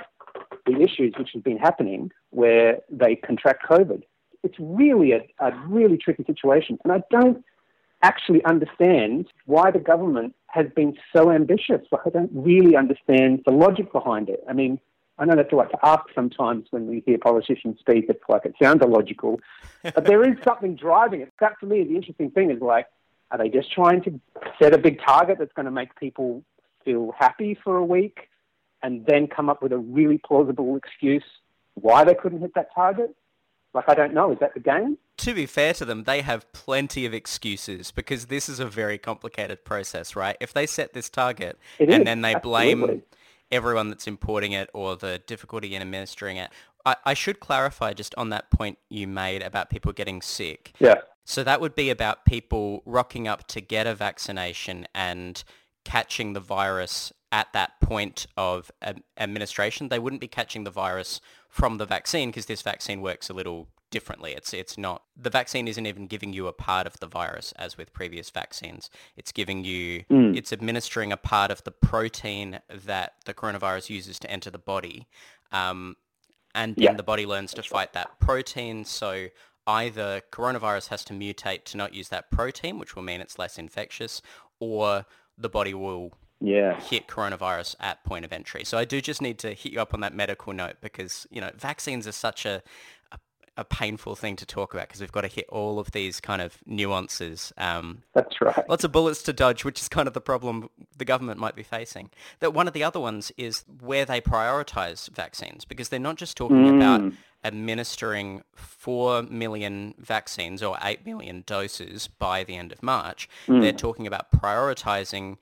the 0.64 0.80
issues 0.80 1.14
which 1.18 1.30
have 1.34 1.42
been 1.42 1.58
happening 1.58 2.10
where 2.30 2.78
they 2.90 3.16
contract 3.16 3.66
COVID. 3.68 4.02
It's 4.42 4.56
really 4.58 5.12
a, 5.12 5.26
a 5.40 5.52
really 5.66 5.96
tricky 5.96 6.24
situation, 6.24 6.78
and 6.84 6.92
I 6.92 7.02
don't 7.10 7.44
actually 8.02 8.44
understand 8.44 9.26
why 9.46 9.70
the 9.70 9.78
government 9.78 10.34
has 10.46 10.66
been 10.74 10.96
so 11.12 11.30
ambitious. 11.30 11.82
Like, 11.90 12.02
I 12.06 12.10
don't 12.10 12.30
really 12.32 12.76
understand 12.76 13.42
the 13.44 13.52
logic 13.52 13.92
behind 13.92 14.28
it. 14.28 14.42
I 14.48 14.52
mean, 14.52 14.78
I 15.18 15.24
know 15.24 15.34
that's 15.34 15.52
like 15.52 15.70
to 15.70 15.78
ask 15.82 16.04
sometimes 16.14 16.66
when 16.70 16.86
we 16.86 17.02
hear 17.04 17.18
politicians 17.18 17.80
speak. 17.80 18.06
It's 18.08 18.22
like 18.28 18.44
it 18.44 18.54
sounds 18.62 18.82
illogical, 18.82 19.40
but 19.82 20.04
there 20.04 20.28
is 20.28 20.36
something 20.44 20.76
driving 20.76 21.22
it. 21.22 21.32
That 21.40 21.58
for 21.58 21.66
me, 21.66 21.82
the 21.82 21.96
interesting 21.96 22.30
thing 22.30 22.50
is 22.50 22.60
like, 22.60 22.86
are 23.30 23.38
they 23.38 23.48
just 23.48 23.72
trying 23.72 24.02
to 24.04 24.20
set 24.62 24.72
a 24.72 24.78
big 24.78 25.00
target 25.04 25.38
that's 25.38 25.52
going 25.52 25.66
to 25.66 25.72
make 25.72 25.94
people 25.96 26.44
feel 26.84 27.12
happy 27.18 27.58
for 27.62 27.76
a 27.76 27.84
week, 27.84 28.28
and 28.82 29.04
then 29.06 29.26
come 29.26 29.48
up 29.50 29.60
with 29.60 29.72
a 29.72 29.78
really 29.78 30.18
plausible 30.18 30.76
excuse 30.76 31.24
why 31.74 32.04
they 32.04 32.14
couldn't 32.14 32.40
hit 32.40 32.54
that 32.54 32.68
target? 32.74 33.14
Like, 33.78 33.88
I 33.88 33.94
don't 33.94 34.12
know. 34.12 34.32
Is 34.32 34.38
that 34.40 34.54
the 34.54 34.60
game? 34.60 34.98
To 35.18 35.34
be 35.34 35.46
fair 35.46 35.72
to 35.74 35.84
them, 35.84 36.04
they 36.04 36.22
have 36.22 36.52
plenty 36.52 37.06
of 37.06 37.14
excuses 37.14 37.90
because 37.92 38.26
this 38.26 38.48
is 38.48 38.58
a 38.58 38.66
very 38.66 38.98
complicated 38.98 39.64
process, 39.64 40.16
right? 40.16 40.36
If 40.40 40.52
they 40.52 40.66
set 40.66 40.94
this 40.94 41.08
target 41.08 41.58
It 41.78 41.88
and 41.90 42.02
is, 42.02 42.04
then 42.04 42.22
they 42.22 42.34
blame 42.34 42.82
absolutely. 42.82 43.06
everyone 43.52 43.88
that's 43.88 44.06
importing 44.06 44.52
it 44.52 44.68
or 44.74 44.96
the 44.96 45.20
difficulty 45.26 45.74
in 45.74 45.82
administering 45.82 46.38
it, 46.38 46.50
I, 46.84 46.96
I 47.04 47.14
should 47.14 47.38
clarify 47.38 47.92
just 47.92 48.14
on 48.16 48.30
that 48.30 48.50
point 48.50 48.78
you 48.88 49.06
made 49.06 49.42
about 49.42 49.70
people 49.70 49.92
getting 49.92 50.22
sick. 50.22 50.72
Yeah. 50.80 50.96
So 51.24 51.44
that 51.44 51.60
would 51.60 51.74
be 51.74 51.90
about 51.90 52.24
people 52.24 52.82
rocking 52.84 53.28
up 53.28 53.46
to 53.48 53.60
get 53.60 53.86
a 53.86 53.94
vaccination 53.94 54.88
and 54.94 55.44
catching 55.84 56.32
the 56.32 56.40
virus 56.40 57.12
at 57.30 57.52
that 57.52 57.80
point 57.80 58.26
of 58.36 58.70
administration. 59.18 59.88
They 59.88 59.98
wouldn't 59.98 60.20
be 60.20 60.28
catching 60.28 60.64
the 60.64 60.70
virus 60.70 61.20
from 61.48 61.78
the 61.78 61.86
vaccine 61.86 62.30
because 62.30 62.46
this 62.46 62.62
vaccine 62.62 63.00
works 63.00 63.28
a 63.28 63.34
little 63.34 63.68
differently. 63.90 64.32
It's 64.32 64.52
it's 64.52 64.76
not 64.76 65.02
the 65.16 65.30
vaccine 65.30 65.66
isn't 65.66 65.86
even 65.86 66.06
giving 66.06 66.32
you 66.34 66.46
a 66.46 66.52
part 66.52 66.86
of 66.86 67.00
the 67.00 67.06
virus 67.06 67.52
as 67.52 67.76
with 67.78 67.92
previous 67.92 68.28
vaccines. 68.30 68.90
It's 69.16 69.32
giving 69.32 69.64
you 69.64 70.04
it's 70.36 70.52
administering 70.52 71.10
a 71.12 71.16
part 71.16 71.50
of 71.50 71.64
the 71.64 71.70
protein 71.70 72.60
that 72.68 73.14
the 73.24 73.34
coronavirus 73.34 73.90
uses 73.90 74.18
to 74.20 74.30
enter 74.30 74.50
the 74.50 74.58
body. 74.58 75.08
Um, 75.52 75.96
and 76.54 76.76
then 76.76 76.82
Yeah. 76.84 76.92
the 76.94 77.02
body 77.02 77.24
learns 77.26 77.52
to 77.54 77.62
fight 77.62 77.92
that 77.94 78.18
protein. 78.20 78.84
So 78.84 79.28
either 79.66 80.22
coronavirus 80.32 80.88
has 80.88 81.04
to 81.04 81.12
mutate 81.14 81.64
to 81.64 81.76
not 81.76 81.92
use 81.94 82.08
that 82.08 82.30
protein, 82.30 82.78
which 82.78 82.94
will 82.96 83.02
mean 83.02 83.20
it's 83.20 83.38
less 83.38 83.58
infectious, 83.58 84.22
or 84.60 85.04
the 85.36 85.48
body 85.48 85.74
will 85.74 86.12
Yeah. 86.40 86.78
hit 86.80 87.08
coronavirus 87.08 87.76
at 87.80 88.04
point 88.04 88.24
of 88.24 88.32
entry. 88.32 88.64
So 88.64 88.78
I 88.78 88.84
do 88.84 89.00
just 89.00 89.20
need 89.20 89.38
to 89.40 89.54
hit 89.54 89.72
you 89.72 89.80
up 89.80 89.94
on 89.94 90.00
that 90.00 90.14
medical 90.14 90.52
note 90.52 90.76
because, 90.80 91.26
you 91.30 91.40
know, 91.40 91.50
vaccines 91.56 92.06
are 92.06 92.12
such 92.12 92.46
a, 92.46 92.62
a, 93.10 93.18
a 93.56 93.64
painful 93.64 94.14
thing 94.14 94.36
to 94.36 94.46
talk 94.46 94.72
about 94.72 94.86
because 94.88 95.00
we've 95.00 95.10
got 95.12 95.22
to 95.22 95.28
hit 95.28 95.46
all 95.48 95.78
of 95.80 95.90
these 95.90 96.20
kind 96.20 96.40
of 96.40 96.58
nuances. 96.64 97.52
Um, 97.58 98.02
That's 98.14 98.40
right. 98.40 98.68
lots 98.68 98.84
of 98.84 98.92
bullets 98.92 99.22
to 99.24 99.32
dodge, 99.32 99.64
which 99.64 99.80
is 99.80 99.88
kind 99.88 100.06
of 100.06 100.14
the 100.14 100.20
problem 100.20 100.70
the 100.96 101.04
government 101.04 101.40
might 101.40 101.56
be 101.56 101.64
facing. 101.64 102.10
That 102.38 102.54
one 102.54 102.68
of 102.68 102.74
the 102.74 102.84
other 102.84 103.00
ones 103.00 103.32
is 103.36 103.64
where 103.80 104.04
they 104.04 104.20
prioritize 104.20 105.08
vaccines 105.10 105.64
because 105.64 105.88
they're 105.88 105.98
not 105.98 106.16
just 106.16 106.36
talking 106.36 106.76
about 106.76 107.12
administering 107.44 108.42
4 108.54 109.22
million 109.24 109.94
vaccines 109.98 110.62
or 110.62 110.76
8 110.82 111.04
million 111.06 111.44
doses 111.46 112.08
by 112.08 112.44
the 112.44 112.56
end 112.56 112.72
of 112.72 112.82
March. 112.82 113.28
They're 113.46 113.72
talking 113.72 114.06
about 114.06 114.30
prioritizing 114.32 115.36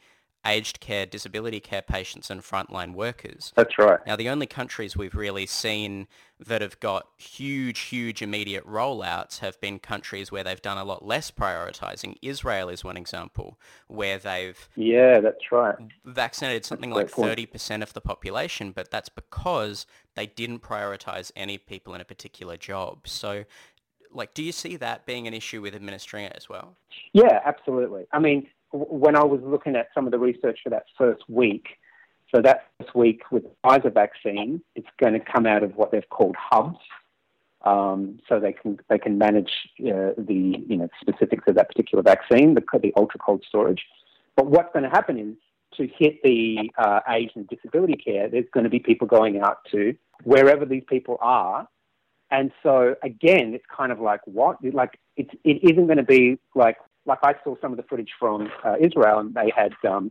aged 0.47 0.81
care, 0.81 1.07
disability 1.07 1.61
care 1.61 1.83
patients 1.83 2.31
and 2.31 2.41
frontline 2.41 2.95
workers. 2.95 3.53
That's 3.57 3.79
right. 3.79 3.99
Now, 4.07 4.17
the 4.17 4.29
only 4.29 4.47
countries 4.47 4.97
we've 4.97 5.15
really 5.15 5.47
seen 5.47 6.07
that 6.39 6.61
have 6.61 6.79
got 6.81 7.09
huge, 7.17 7.81
huge 7.81 8.23
immediate 8.23 8.67
rollouts 8.67 9.39
have 9.39 9.61
been 9.61 9.79
countries 9.79 10.31
where 10.31 10.45
they've 10.45 10.61
done 10.61 10.79
a 10.79 10.85
lot 10.85 11.05
less 11.05 11.31
prioritizing. 11.31 12.17
Israel 12.23 12.69
is 12.69 12.85
one 12.85 12.97
example 12.97 13.59
where 13.89 14.19
they've 14.19 14.69
yeah, 14.77 15.21
that's 15.21 15.51
right. 15.51 15.77
vaccinated 16.05 16.65
something 16.65 16.91
like 16.91 17.11
30% 17.11 17.83
of 17.83 17.95
the 17.95 18.01
population, 18.01 18.73
but 18.73 18.91
that's 18.91 19.09
because 19.09 19.87
they 20.15 20.27
didn't 20.27 20.61
prioritize 20.61 21.33
any 21.35 21.59
people 21.59 21.95
in 21.95 22.01
a 22.01 22.05
particular 22.05 22.57
job. 22.57 23.09
So 23.09 23.45
like, 24.13 24.35
do 24.35 24.43
you 24.43 24.53
see 24.53 24.77
that 24.77 25.07
being 25.07 25.27
an 25.27 25.35
issue 25.35 25.61
with 25.61 25.75
administering 25.75 26.25
it 26.25 26.33
as 26.37 26.49
well? 26.49 26.77
Yeah, 27.13 27.41
absolutely. 27.45 28.07
I 28.13 28.19
mean, 28.19 28.49
when 28.73 29.17
I 29.17 29.25
was 29.25 29.41
looking 29.43 29.77
at 29.77 29.89
some 29.95 30.07
of 30.07 30.13
the 30.13 30.19
research 30.19 30.61
for 30.63 30.71
that 30.71 30.85
first 30.99 31.23
week, 31.29 31.67
so 32.35 32.43
that 32.43 32.67
first 32.79 32.95
week 32.95 33.23
with 33.31 33.45
the 33.45 33.51
Pfizer 33.65 33.93
vaccine, 33.93 34.63
it's 34.75 34.89
going 35.01 35.13
to 35.13 35.21
come 35.21 35.47
out 35.47 35.63
of 35.63 35.77
what 35.77 35.93
they've 35.93 36.09
called 36.09 36.37
hubs. 36.39 36.79
Um, 37.65 38.21
so 38.29 38.39
they 38.39 38.53
can 38.53 38.79
they 38.89 38.99
can 38.99 39.19
manage 39.19 39.51
uh, 39.81 40.15
the 40.17 40.65
you 40.69 40.77
know 40.77 40.89
specifics 41.01 41.45
of 41.49 41.57
that 41.57 41.69
particular 41.69 42.03
vaccine, 42.03 42.55
the, 42.55 42.63
the 42.81 42.93
ultra 42.97 43.19
cold 43.19 43.45
storage. 43.49 43.83
But 44.37 44.47
what's 44.47 44.73
going 44.73 44.85
to 44.85 44.91
happen 44.91 45.19
is 45.19 45.37
to 45.77 45.89
hit 45.99 46.23
the 46.23 46.71
uh, 46.79 47.01
age 47.11 47.31
and 47.35 47.49
disability 47.49 47.97
care, 47.97 48.29
there's 48.29 48.45
going 48.53 48.65
to 48.65 48.71
be 48.71 48.79
people 48.79 49.07
going 49.07 49.41
out 49.41 49.59
to 49.73 49.97
wherever 50.23 50.65
these 50.65 50.85
people 50.89 51.19
are 51.21 51.67
and 52.31 52.51
so 52.63 52.97
again, 53.03 53.55
it's 53.55 53.65
kind 53.75 53.93
of 53.93 54.01
like 54.01 54.21
what? 54.25 54.59
Like 54.63 54.99
it's 55.17 55.31
it 55.45 55.61
isn't 55.63 55.87
going 55.87 55.99
to 55.99 56.03
be 56.03 56.39
like 56.55 56.77
like 57.07 57.21
I 57.23 57.35
saw 57.45 57.57
some 57.61 57.73
of 57.73 57.77
the 57.77 57.83
footage 57.85 58.11
from 58.19 58.51
uh, 58.65 58.77
Israel, 58.81 59.19
and 59.21 59.35
they 59.35 59.53
had 59.55 59.73
um, 59.89 60.11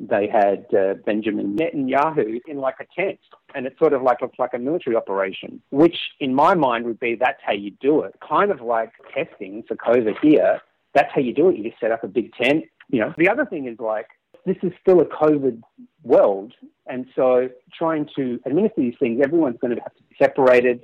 they 0.00 0.28
had 0.28 0.66
uh, 0.74 0.94
Benjamin 1.04 1.56
Netanyahu 1.56 2.40
in 2.46 2.58
like 2.58 2.76
a 2.80 2.86
tent, 2.98 3.18
and 3.54 3.66
it 3.66 3.76
sort 3.78 3.92
of 3.92 4.02
like 4.02 4.22
looks 4.22 4.38
like 4.38 4.54
a 4.54 4.58
military 4.58 4.96
operation, 4.96 5.60
which 5.70 5.96
in 6.20 6.34
my 6.34 6.54
mind 6.54 6.86
would 6.86 7.00
be 7.00 7.14
that's 7.14 7.40
how 7.44 7.52
you 7.52 7.72
do 7.80 8.00
it. 8.02 8.14
Kind 8.26 8.50
of 8.50 8.60
like 8.60 8.92
testing 9.14 9.62
for 9.68 9.76
COVID 9.76 10.14
here. 10.22 10.60
That's 10.94 11.12
how 11.14 11.20
you 11.20 11.34
do 11.34 11.50
it. 11.50 11.56
You 11.56 11.64
just 11.64 11.80
set 11.80 11.92
up 11.92 12.02
a 12.02 12.08
big 12.08 12.32
tent. 12.34 12.64
You 12.88 13.00
know. 13.00 13.14
The 13.18 13.28
other 13.28 13.44
thing 13.44 13.66
is 13.66 13.78
like 13.78 14.06
this 14.46 14.56
is 14.62 14.72
still 14.80 15.00
a 15.00 15.04
COVID 15.04 15.60
world, 16.02 16.54
and 16.86 17.06
so 17.14 17.48
trying 17.76 18.08
to 18.16 18.40
administer 18.46 18.80
these 18.80 18.94
things, 18.98 19.20
everyone's 19.22 19.58
going 19.60 19.76
to 19.76 19.82
have 19.82 19.94
to 19.94 20.02
be 20.02 20.16
separated 20.18 20.80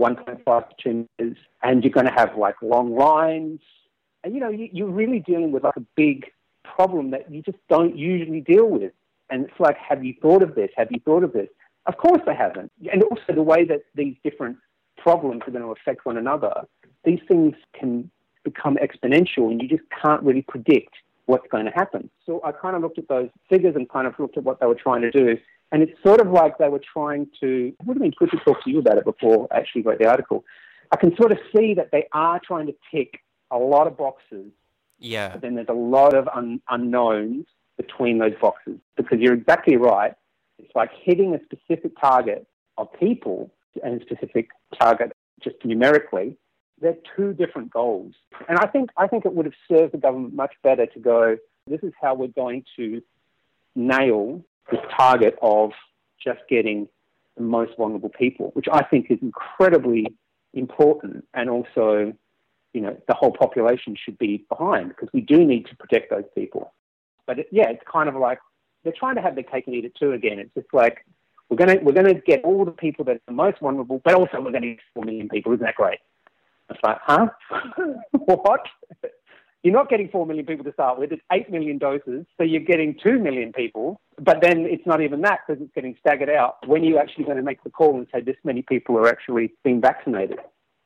1.5 0.00 0.68
to 0.68 0.74
2 0.82 1.08
meters, 1.18 1.36
and 1.62 1.84
you're 1.84 1.92
going 1.92 2.06
to 2.06 2.12
have 2.12 2.36
like 2.36 2.56
long 2.62 2.94
lines. 2.96 3.60
And 4.24 4.34
you 4.34 4.40
know, 4.40 4.48
you, 4.48 4.86
are 4.86 4.90
really 4.90 5.20
dealing 5.20 5.52
with 5.52 5.64
like 5.64 5.76
a 5.76 5.84
big 5.96 6.26
problem 6.64 7.10
that 7.10 7.30
you 7.30 7.42
just 7.42 7.58
don't 7.68 7.96
usually 7.96 8.40
deal 8.40 8.66
with. 8.68 8.92
And 9.30 9.44
it's 9.44 9.60
like, 9.60 9.76
have 9.76 10.04
you 10.04 10.14
thought 10.20 10.42
of 10.42 10.54
this? 10.54 10.70
Have 10.76 10.88
you 10.90 11.00
thought 11.04 11.22
of 11.22 11.32
this? 11.32 11.48
Of 11.86 11.98
course 11.98 12.22
they 12.26 12.34
haven't. 12.34 12.72
And 12.90 13.02
also 13.02 13.34
the 13.34 13.42
way 13.42 13.64
that 13.64 13.82
these 13.94 14.16
different 14.24 14.56
problems 14.96 15.42
are 15.46 15.50
going 15.50 15.62
to 15.62 15.70
affect 15.70 16.06
one 16.06 16.16
another, 16.16 16.52
these 17.04 17.20
things 17.28 17.54
can 17.78 18.10
become 18.44 18.76
exponential 18.76 19.50
and 19.50 19.60
you 19.60 19.68
just 19.68 19.82
can't 20.02 20.22
really 20.22 20.42
predict 20.42 20.94
what's 21.26 21.46
going 21.50 21.66
to 21.66 21.70
happen. 21.72 22.10
So 22.26 22.40
I 22.44 22.52
kind 22.52 22.76
of 22.76 22.82
looked 22.82 22.98
at 22.98 23.08
those 23.08 23.28
figures 23.48 23.76
and 23.76 23.88
kind 23.88 24.06
of 24.06 24.14
looked 24.18 24.36
at 24.36 24.44
what 24.44 24.60
they 24.60 24.66
were 24.66 24.74
trying 24.74 25.02
to 25.02 25.10
do. 25.10 25.36
And 25.72 25.82
it's 25.82 25.92
sort 26.02 26.20
of 26.20 26.28
like 26.28 26.58
they 26.58 26.68
were 26.68 26.80
trying 26.92 27.26
to, 27.40 27.72
it 27.78 27.86
would 27.86 27.96
have 27.96 28.02
been 28.02 28.12
good 28.18 28.30
to 28.30 28.36
talk 28.38 28.62
to 28.64 28.70
you 28.70 28.78
about 28.78 28.98
it 28.98 29.04
before 29.04 29.48
I 29.50 29.58
actually 29.58 29.82
wrote 29.82 29.98
the 29.98 30.06
article. 30.06 30.44
I 30.92 30.96
can 30.96 31.16
sort 31.16 31.32
of 31.32 31.38
see 31.54 31.74
that 31.74 31.90
they 31.90 32.06
are 32.12 32.40
trying 32.44 32.66
to 32.66 32.74
tick 32.94 33.20
a 33.54 33.58
lot 33.58 33.86
of 33.86 33.96
boxes. 33.96 34.50
Yeah. 34.98 35.30
But 35.32 35.42
then 35.42 35.54
there's 35.54 35.68
a 35.68 35.72
lot 35.72 36.14
of 36.14 36.28
un- 36.28 36.60
unknowns 36.68 37.46
between 37.76 38.18
those 38.18 38.34
boxes 38.40 38.78
because 38.96 39.18
you're 39.20 39.34
exactly 39.34 39.76
right. 39.76 40.14
It's 40.58 40.74
like 40.74 40.90
hitting 41.02 41.34
a 41.34 41.40
specific 41.44 41.92
target 42.00 42.46
of 42.78 42.88
people 42.98 43.50
and 43.82 44.00
a 44.00 44.04
specific 44.04 44.48
target 44.78 45.12
just 45.42 45.56
numerically. 45.64 46.36
They're 46.80 46.96
two 47.16 47.32
different 47.32 47.70
goals. 47.70 48.14
And 48.48 48.58
I 48.58 48.66
think, 48.66 48.90
I 48.96 49.06
think 49.06 49.24
it 49.24 49.34
would 49.34 49.46
have 49.46 49.54
served 49.68 49.92
the 49.92 49.98
government 49.98 50.34
much 50.34 50.54
better 50.62 50.86
to 50.86 50.98
go, 50.98 51.36
this 51.66 51.80
is 51.82 51.92
how 52.00 52.14
we're 52.14 52.28
going 52.28 52.64
to 52.76 53.02
nail 53.74 54.44
this 54.70 54.80
target 54.96 55.36
of 55.42 55.70
just 56.22 56.40
getting 56.48 56.88
the 57.36 57.42
most 57.42 57.72
vulnerable 57.76 58.10
people, 58.10 58.50
which 58.54 58.66
I 58.70 58.84
think 58.84 59.10
is 59.10 59.18
incredibly 59.22 60.06
important 60.52 61.26
and 61.34 61.50
also, 61.50 62.12
you 62.74 62.80
know, 62.80 62.96
the 63.08 63.14
whole 63.14 63.32
population 63.32 63.96
should 63.96 64.18
be 64.18 64.44
behind 64.48 64.88
because 64.88 65.08
we 65.14 65.20
do 65.20 65.44
need 65.44 65.66
to 65.66 65.76
protect 65.76 66.10
those 66.10 66.24
people. 66.34 66.74
But 67.26 67.38
it, 67.38 67.48
yeah, 67.50 67.70
it's 67.70 67.82
kind 67.90 68.08
of 68.08 68.16
like 68.16 68.38
they're 68.82 68.92
trying 68.98 69.14
to 69.14 69.22
have 69.22 69.36
their 69.36 69.44
cake 69.44 69.64
and 69.66 69.74
eat 69.74 69.84
it 69.84 69.94
too 69.98 70.12
again. 70.12 70.38
It's 70.38 70.52
just 70.54 70.66
like 70.74 71.06
we're 71.48 71.56
gonna 71.56 71.78
we're 71.82 71.92
gonna 71.92 72.14
get 72.14 72.42
all 72.44 72.64
the 72.64 72.72
people 72.72 73.04
that 73.06 73.16
are 73.16 73.20
the 73.26 73.32
most 73.32 73.60
vulnerable, 73.60 74.02
but 74.04 74.14
also 74.14 74.40
we're 74.40 74.52
gonna 74.52 74.74
get 74.74 74.80
four 74.92 75.04
million 75.04 75.28
people. 75.28 75.52
Isn't 75.52 75.64
that 75.64 75.76
great? 75.76 76.00
It's 76.68 76.80
like, 76.82 76.98
huh? 77.02 77.28
what? 78.12 78.66
You're 79.62 79.72
not 79.72 79.88
getting 79.88 80.10
4 80.10 80.26
million 80.26 80.44
people 80.44 80.64
to 80.64 80.72
start 80.74 80.98
with, 80.98 81.10
it's 81.10 81.22
8 81.32 81.50
million 81.50 81.78
doses, 81.78 82.26
so 82.36 82.44
you're 82.44 82.60
getting 82.60 82.94
2 83.02 83.18
million 83.18 83.50
people, 83.50 83.98
but 84.20 84.42
then 84.42 84.66
it's 84.66 84.86
not 84.86 85.00
even 85.00 85.22
that 85.22 85.40
because 85.46 85.62
it's 85.62 85.72
getting 85.74 85.96
staggered 85.98 86.28
out. 86.28 86.56
When 86.66 86.82
are 86.82 86.84
you 86.84 86.98
actually 86.98 87.24
going 87.24 87.38
to 87.38 87.42
make 87.42 87.64
the 87.64 87.70
call 87.70 87.96
and 87.96 88.06
say 88.12 88.20
this 88.20 88.36
many 88.44 88.60
people 88.60 88.98
are 88.98 89.08
actually 89.08 89.54
being 89.64 89.80
vaccinated? 89.80 90.38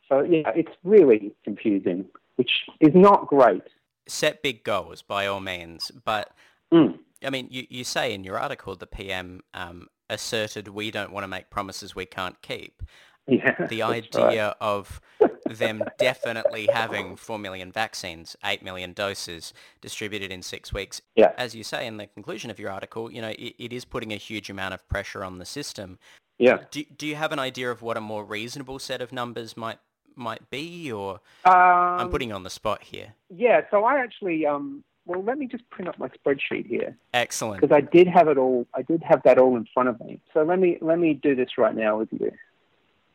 So, 0.09 0.21
yeah, 0.21 0.51
it's 0.55 0.73
really 0.85 1.33
confusing, 1.45 2.07
which 2.37 2.51
is 2.81 2.95
not 2.95 3.27
great. 3.27 3.63
Set 4.07 4.43
big 4.43 4.65
goals 4.65 5.03
by 5.03 5.27
all 5.27 5.41
means, 5.41 5.91
but 6.05 6.31
mm. 6.73 6.99
I 7.23 7.31
mean, 7.31 7.49
you, 7.51 7.67
you 7.69 7.85
say 7.85 8.15
in 8.15 8.25
your 8.25 8.39
article 8.39 8.75
the 8.75 8.87
PM 8.87 9.43
um, 9.55 9.89
asserted 10.09 10.69
we 10.69 10.91
don't 10.91 11.13
want 11.13 11.25
to 11.25 11.29
make 11.29 11.51
promises 11.51 11.95
we 11.95 12.07
can't 12.07 12.41
keep. 12.43 12.83
Yeah, 13.31 13.67
the 13.67 13.83
idea 13.83 14.47
right. 14.47 14.57
of 14.59 15.03
them 15.51 15.83
definitely 15.99 16.67
having 16.73 17.15
4 17.15 17.39
million 17.39 17.71
vaccines, 17.71 18.35
8 18.43 18.63
million 18.63 18.95
doses 18.95 19.53
distributed 19.83 20.33
in 20.33 20.41
six 20.41 20.73
weeks. 20.73 21.03
Yeah. 21.15 21.33
As 21.37 21.55
you 21.55 21.63
say 21.63 21.87
in 21.87 21.99
the 21.99 22.07
conclusion 22.07 22.51
of 22.51 22.59
your 22.59 22.71
article, 22.71 23.13
you 23.13 23.21
know, 23.21 23.35
it, 23.39 23.55
it 23.59 23.71
is 23.71 23.85
putting 23.85 24.15
a 24.15 24.17
huge 24.17 24.49
amount 24.49 24.73
of 24.73 24.89
pressure 24.89 25.23
on 25.23 25.37
the 25.37 25.45
system. 25.45 25.99
Yeah. 26.39 26.61
Do, 26.71 26.85
do 26.97 27.07
you 27.07 27.17
have 27.17 27.33
an 27.33 27.39
idea 27.39 27.71
of 27.71 27.83
what 27.83 27.99
a 27.99 28.01
more 28.01 28.25
reasonable 28.25 28.79
set 28.79 29.03
of 29.03 29.13
numbers 29.13 29.59
might 29.59 29.79
might 30.19 30.51
be, 30.51 30.91
or 30.93 31.21
um, 31.45 31.53
I'm 31.55 32.11
putting 32.11 32.33
on 32.33 32.43
the 32.43 32.51
spot 32.51 32.83
here? 32.83 33.15
Yeah. 33.35 33.63
So 33.71 33.85
I 33.85 33.99
actually, 33.99 34.45
um, 34.45 34.85
well, 35.07 35.23
let 35.23 35.39
me 35.39 35.47
just 35.47 35.69
print 35.71 35.89
up 35.89 35.99
my 35.99 36.09
spreadsheet 36.09 36.67
here. 36.67 36.97
Excellent. 37.15 37.61
Because 37.61 37.75
I 37.75 37.81
did 37.81 38.09
have 38.09 38.29
it 38.29 38.37
all. 38.37 38.67
I 38.75 38.83
did 38.83 39.03
have 39.03 39.23
that 39.25 39.39
all 39.39 39.57
in 39.57 39.67
front 39.73 39.89
of 39.89 40.01
me. 40.01 40.21
So 40.35 40.43
let 40.43 40.59
me 40.59 40.79
let 40.81 40.99
me 40.99 41.15
do 41.15 41.35
this 41.35 41.57
right 41.57 41.75
now 41.75 41.99
with 41.99 42.09
you 42.13 42.33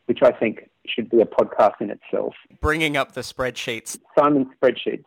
which 0.05 0.19
I 0.21 0.31
think 0.31 0.69
should 0.85 1.09
be 1.09 1.21
a 1.21 1.25
podcast 1.25 1.79
in 1.79 1.89
itself. 1.89 2.33
Bringing 2.59 2.97
up 2.97 3.13
the 3.13 3.21
spreadsheets. 3.21 3.97
Simon 4.17 4.49
spreadsheets. 4.61 5.05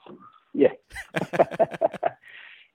Yeah. 0.54 0.72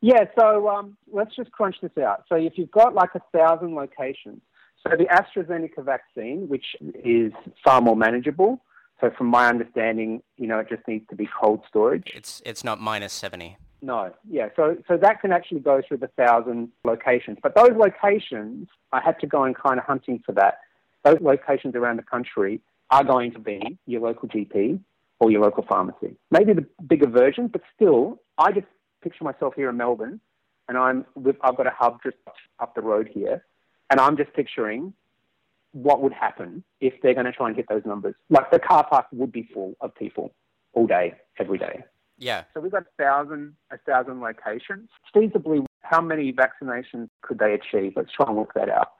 yeah, 0.01 0.25
so 0.38 0.70
um, 0.70 0.98
let's 1.12 1.36
just 1.36 1.51
crunch 1.51 1.78
this 1.82 1.98
out. 1.98 2.25
So 2.30 2.36
if 2.36 2.54
you've 2.58 2.72
got 2.72 2.94
like 2.94 3.10
a 3.16 3.22
thousand 3.36 3.75
locations, 3.75 4.42
so 4.84 4.96
the 4.96 5.06
AstraZeneca 5.06 5.84
vaccine, 5.84 6.48
which 6.48 6.66
is 7.04 7.32
far 7.63 7.82
more 7.82 7.96
manageable. 7.96 8.63
So 9.01 9.10
from 9.17 9.27
my 9.27 9.48
understanding, 9.50 10.22
you 10.38 10.48
know, 10.48 10.60
it 10.60 10.70
just 10.70 10.88
needs 10.88 11.05
to 11.10 11.15
be 11.15 11.27
cold 11.39 11.63
storage. 11.67 12.12
It's 12.13 12.41
it's 12.46 12.63
not 12.63 12.79
minus 12.79 13.12
70. 13.13 13.58
No, 13.81 14.13
yeah. 14.29 14.50
So 14.55 14.77
so 14.88 14.96
that 14.98 15.22
can 15.22 15.31
actually 15.31 15.62
go 15.62 15.81
through 15.86 15.98
the 15.98 16.10
thousand 16.10 16.70
locations. 16.86 17.39
But 17.41 17.55
those 17.55 17.72
locations, 17.75 18.67
I 18.91 19.01
had 19.01 19.20
to 19.22 19.27
go 19.27 19.43
and 19.43 19.55
kind 19.55 19.79
of 19.79 19.86
hunting 19.86 20.22
for 20.24 20.34
that 20.34 20.60
those 21.03 21.17
locations 21.20 21.75
around 21.75 21.98
the 21.98 22.03
country 22.03 22.62
are 22.91 23.03
going 23.03 23.31
to 23.31 23.39
be 23.39 23.79
your 23.88 24.01
local 24.01 24.29
GP 24.29 24.79
or 25.20 25.31
your 25.31 25.41
local 25.41 25.65
pharmacy. 25.67 26.15
Maybe 26.29 26.53
the 26.53 26.65
bigger 26.88 27.08
version, 27.08 27.48
but 27.48 27.62
still, 27.75 28.20
I 28.38 28.51
just 28.51 28.67
picture 29.01 29.24
myself 29.24 29.53
here 29.55 29.70
in 29.70 29.77
Melbourne, 29.77 30.20
and 30.67 30.77
I'm 30.77 31.05
I've 31.41 31.58
got 31.58 31.67
a 31.67 31.74
hub 31.75 32.00
just 32.03 32.17
up 32.60 32.75
the 32.75 32.81
road 32.81 33.10
here, 33.12 33.43
and 33.89 34.00
I'm 34.00 34.15
just 34.15 34.34
picturing 34.34 34.93
what 35.74 36.01
would 36.01 36.13
happen 36.13 36.63
if 36.80 36.94
they're 37.01 37.13
going 37.13 37.25
to 37.25 37.32
try 37.32 37.48
and 37.48 37.56
hit 37.56 37.68
those 37.70 37.86
numbers. 37.86 38.16
Like 38.30 38.51
the 38.51 38.60
car 38.60 38.86
park 38.88 39.08
would 39.12 39.32
be 39.32 39.50
full 39.54 39.75
of 39.82 39.96
people 39.96 40.34
all 40.74 40.88
day, 40.88 41.16
every 41.40 41.58
day. 41.58 41.84
Yeah. 42.18 42.44
So 42.54 42.60
we've 42.60 42.72
got 42.72 42.84
a 42.84 43.04
thousand, 43.04 43.56
a 43.72 43.78
thousand 43.78 44.22
locations. 44.22 44.90
Feasibly, 45.16 45.66
how 45.82 46.01
many 46.01 46.32
vaccinations 46.32 47.10
could 47.22 47.40
they 47.40 47.54
achieve? 47.54 47.94
Let's 47.96 48.12
try 48.12 48.28
and 48.28 48.38
work 48.38 48.54
that 48.56 48.70
out. 48.70 48.92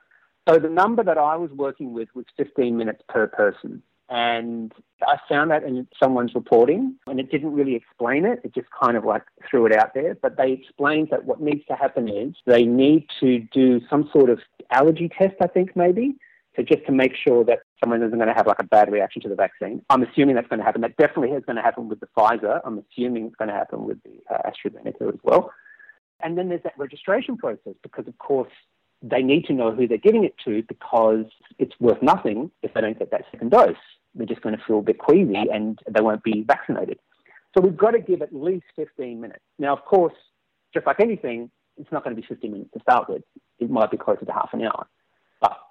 So 0.48 0.58
the 0.58 0.68
number 0.68 1.04
that 1.04 1.18
I 1.18 1.36
was 1.36 1.50
working 1.52 1.92
with 1.92 2.08
was 2.14 2.24
15 2.36 2.76
minutes 2.76 3.02
per 3.08 3.28
person. 3.28 3.82
And 4.08 4.72
I 5.06 5.16
found 5.28 5.52
that 5.52 5.62
in 5.62 5.86
someone's 6.02 6.34
reporting, 6.34 6.96
and 7.06 7.18
it 7.18 7.30
didn't 7.30 7.54
really 7.54 7.76
explain 7.76 8.26
it. 8.26 8.40
It 8.44 8.54
just 8.54 8.66
kind 8.82 8.96
of 8.96 9.04
like 9.04 9.22
threw 9.48 9.64
it 9.64 9.72
out 9.72 9.94
there. 9.94 10.16
But 10.20 10.36
they 10.36 10.52
explained 10.52 11.08
that 11.12 11.24
what 11.24 11.40
needs 11.40 11.64
to 11.66 11.76
happen 11.76 12.08
is 12.08 12.34
they 12.44 12.64
need 12.64 13.06
to 13.20 13.38
do 13.52 13.80
some 13.88 14.10
sort 14.12 14.28
of 14.28 14.40
allergy 14.70 15.08
test, 15.08 15.36
I 15.40 15.46
think, 15.46 15.74
maybe, 15.76 16.16
so 16.56 16.62
just 16.62 16.84
to 16.86 16.92
make 16.92 17.12
sure 17.16 17.44
that 17.44 17.60
someone 17.80 18.02
isn't 18.02 18.18
going 18.18 18.28
to 18.28 18.34
have 18.34 18.46
like 18.46 18.58
a 18.58 18.64
bad 18.64 18.92
reaction 18.92 19.22
to 19.22 19.28
the 19.28 19.34
vaccine. 19.34 19.82
I'm 19.88 20.02
assuming 20.02 20.34
that's 20.34 20.48
going 20.48 20.58
to 20.58 20.64
happen. 20.64 20.82
That 20.82 20.96
definitely 20.96 21.30
is 21.30 21.44
going 21.44 21.56
to 21.56 21.62
happen 21.62 21.88
with 21.88 22.00
the 22.00 22.08
Pfizer. 22.16 22.60
I'm 22.64 22.78
assuming 22.78 23.26
it's 23.26 23.36
going 23.36 23.48
to 23.48 23.54
happen 23.54 23.84
with 23.84 23.98
the 24.02 24.20
uh, 24.32 24.50
AstraZeneca 24.50 25.14
as 25.14 25.20
well. 25.22 25.50
And 26.22 26.36
then 26.36 26.48
there's 26.50 26.62
that 26.64 26.74
registration 26.76 27.36
process 27.36 27.74
because, 27.82 28.06
of 28.06 28.16
course, 28.18 28.50
they 29.02 29.22
need 29.22 29.46
to 29.46 29.52
know 29.52 29.72
who 29.72 29.88
they're 29.88 29.98
giving 29.98 30.24
it 30.24 30.34
to 30.44 30.62
because 30.68 31.24
it's 31.58 31.74
worth 31.80 32.00
nothing 32.02 32.50
if 32.62 32.72
they 32.74 32.80
don't 32.82 32.98
get 32.98 33.10
that 33.10 33.24
second 33.32 33.50
dose. 33.50 33.74
They're 34.14 34.26
just 34.26 34.42
going 34.42 34.56
to 34.56 34.62
feel 34.64 34.78
a 34.80 34.82
bit 34.82 34.98
queasy 34.98 35.34
and 35.52 35.78
they 35.90 36.02
won't 36.02 36.22
be 36.22 36.44
vaccinated. 36.46 36.98
So 37.56 37.62
we've 37.62 37.76
got 37.76 37.92
to 37.92 37.98
give 37.98 38.22
at 38.22 38.34
least 38.34 38.64
15 38.76 39.20
minutes. 39.20 39.42
Now, 39.58 39.74
of 39.74 39.84
course, 39.84 40.14
just 40.72 40.86
like 40.86 41.00
anything, 41.00 41.50
it's 41.76 41.90
not 41.90 42.04
going 42.04 42.14
to 42.14 42.20
be 42.20 42.26
15 42.26 42.52
minutes 42.52 42.70
to 42.74 42.80
start 42.80 43.08
with. 43.08 43.22
It 43.58 43.70
might 43.70 43.90
be 43.90 43.96
closer 43.96 44.24
to 44.24 44.32
half 44.32 44.50
an 44.52 44.62
hour. 44.62 44.86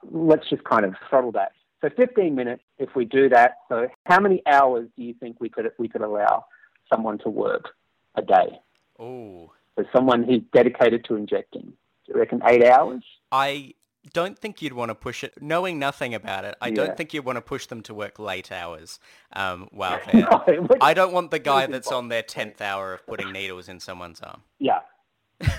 Let's 0.10 0.50
just 0.50 0.64
kind 0.64 0.86
of 0.86 0.96
throttle 1.10 1.32
that. 1.34 1.52
So 1.82 1.90
15 1.96 2.36
minutes, 2.36 2.64
if 2.78 2.90
we 2.96 3.06
do 3.06 3.30
that, 3.30 3.58
so 3.68 3.88
how 4.06 4.20
many 4.20 4.42
hours 4.48 4.88
do 4.96 5.04
you 5.04 5.16
think 5.20 5.38
we 5.40 5.50
could, 5.50 5.72
we 5.80 5.88
could 5.88 6.02
allow 6.02 6.46
someone 6.94 7.18
to 7.20 7.30
work 7.30 7.70
a 8.16 8.22
day? 8.22 8.60
Oh. 9.00 9.52
So 9.78 9.86
someone 9.94 10.24
who's 10.24 10.42
dedicated 10.54 11.06
to 11.06 11.16
injecting. 11.16 11.64
Do 12.06 12.14
you 12.14 12.20
reckon 12.20 12.42
eight 12.46 12.64
hours? 12.64 13.04
I 13.32 13.74
don't 14.14 14.38
think 14.38 14.62
you'd 14.62 14.74
want 14.74 14.90
to 14.90 14.96
push 14.96 15.24
it, 15.24 15.34
knowing 15.42 15.80
nothing 15.80 16.14
about 16.14 16.46
it. 16.46 16.56
I 16.62 16.68
Yeah. 16.68 16.76
don't 16.76 16.98
think 16.98 17.14
you'd 17.14 17.26
want 17.26 17.38
to 17.38 17.42
push 17.42 17.68
them 17.68 17.82
to 17.84 17.94
work 17.94 18.20
late 18.20 18.52
hours 18.52 19.00
um, 19.34 19.68
while 19.72 20.00
they're. 20.12 20.22
No, 20.22 20.68
I 20.82 20.94
don't 20.94 21.14
want 21.14 21.32
the 21.32 21.40
guy 21.40 21.66
that's 21.68 21.92
on 21.92 22.10
their 22.10 22.24
tenth 22.24 22.62
hour 22.62 22.94
of 22.94 23.06
putting 23.08 23.32
needles 23.32 23.70
in 23.70 23.80
someone's 23.80 24.22
arm. 24.22 24.42
Yeah. 24.60 24.80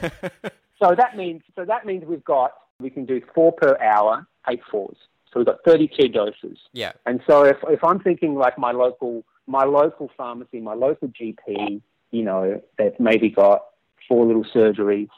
So 0.82 0.96
that 0.96 1.16
means 1.16 1.42
so 1.54 1.64
that 1.64 1.86
means 1.86 2.04
we've 2.04 2.24
got 2.24 2.50
we 2.80 2.90
can 2.90 3.06
do 3.06 3.20
four 3.36 3.52
per 3.52 3.78
hour, 3.80 4.26
eight 4.48 4.60
fours. 4.70 4.96
So 5.32 5.40
we've 5.40 5.46
got 5.46 5.64
32 5.64 6.08
doses. 6.08 6.58
yeah, 6.72 6.92
And 7.06 7.20
so 7.26 7.44
if 7.44 7.56
if 7.68 7.82
I'm 7.82 8.00
thinking 8.00 8.34
like 8.34 8.58
my 8.58 8.72
local 8.72 9.24
my 9.46 9.64
local 9.64 10.10
pharmacy, 10.16 10.60
my 10.60 10.74
local 10.74 11.08
GP, 11.08 11.80
you 12.10 12.22
know, 12.22 12.60
they've 12.78 12.98
maybe 13.00 13.30
got 13.30 13.62
four 14.08 14.26
little 14.26 14.44
surgeries. 14.44 15.08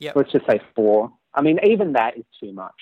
Yep. 0.00 0.16
Let's 0.16 0.32
just 0.32 0.46
say 0.46 0.60
four. 0.74 1.10
I 1.32 1.42
mean, 1.42 1.58
even 1.64 1.92
that 1.94 2.16
is 2.18 2.24
too 2.38 2.52
much. 2.52 2.74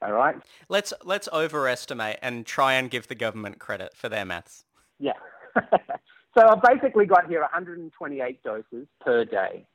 All 0.00 0.12
right. 0.12 0.36
let's 0.68 0.92
let's 1.04 1.28
overestimate 1.32 2.18
and 2.22 2.46
try 2.46 2.74
and 2.74 2.88
give 2.88 3.08
the 3.08 3.16
government 3.16 3.58
credit 3.58 3.96
for 3.96 4.08
their 4.08 4.24
maths. 4.24 4.64
Yeah. 5.00 5.14
so 5.56 6.46
I've 6.46 6.62
basically 6.62 7.06
got 7.06 7.28
here 7.28 7.40
128 7.40 8.42
doses 8.44 8.86
per 9.00 9.24
day. 9.24 9.66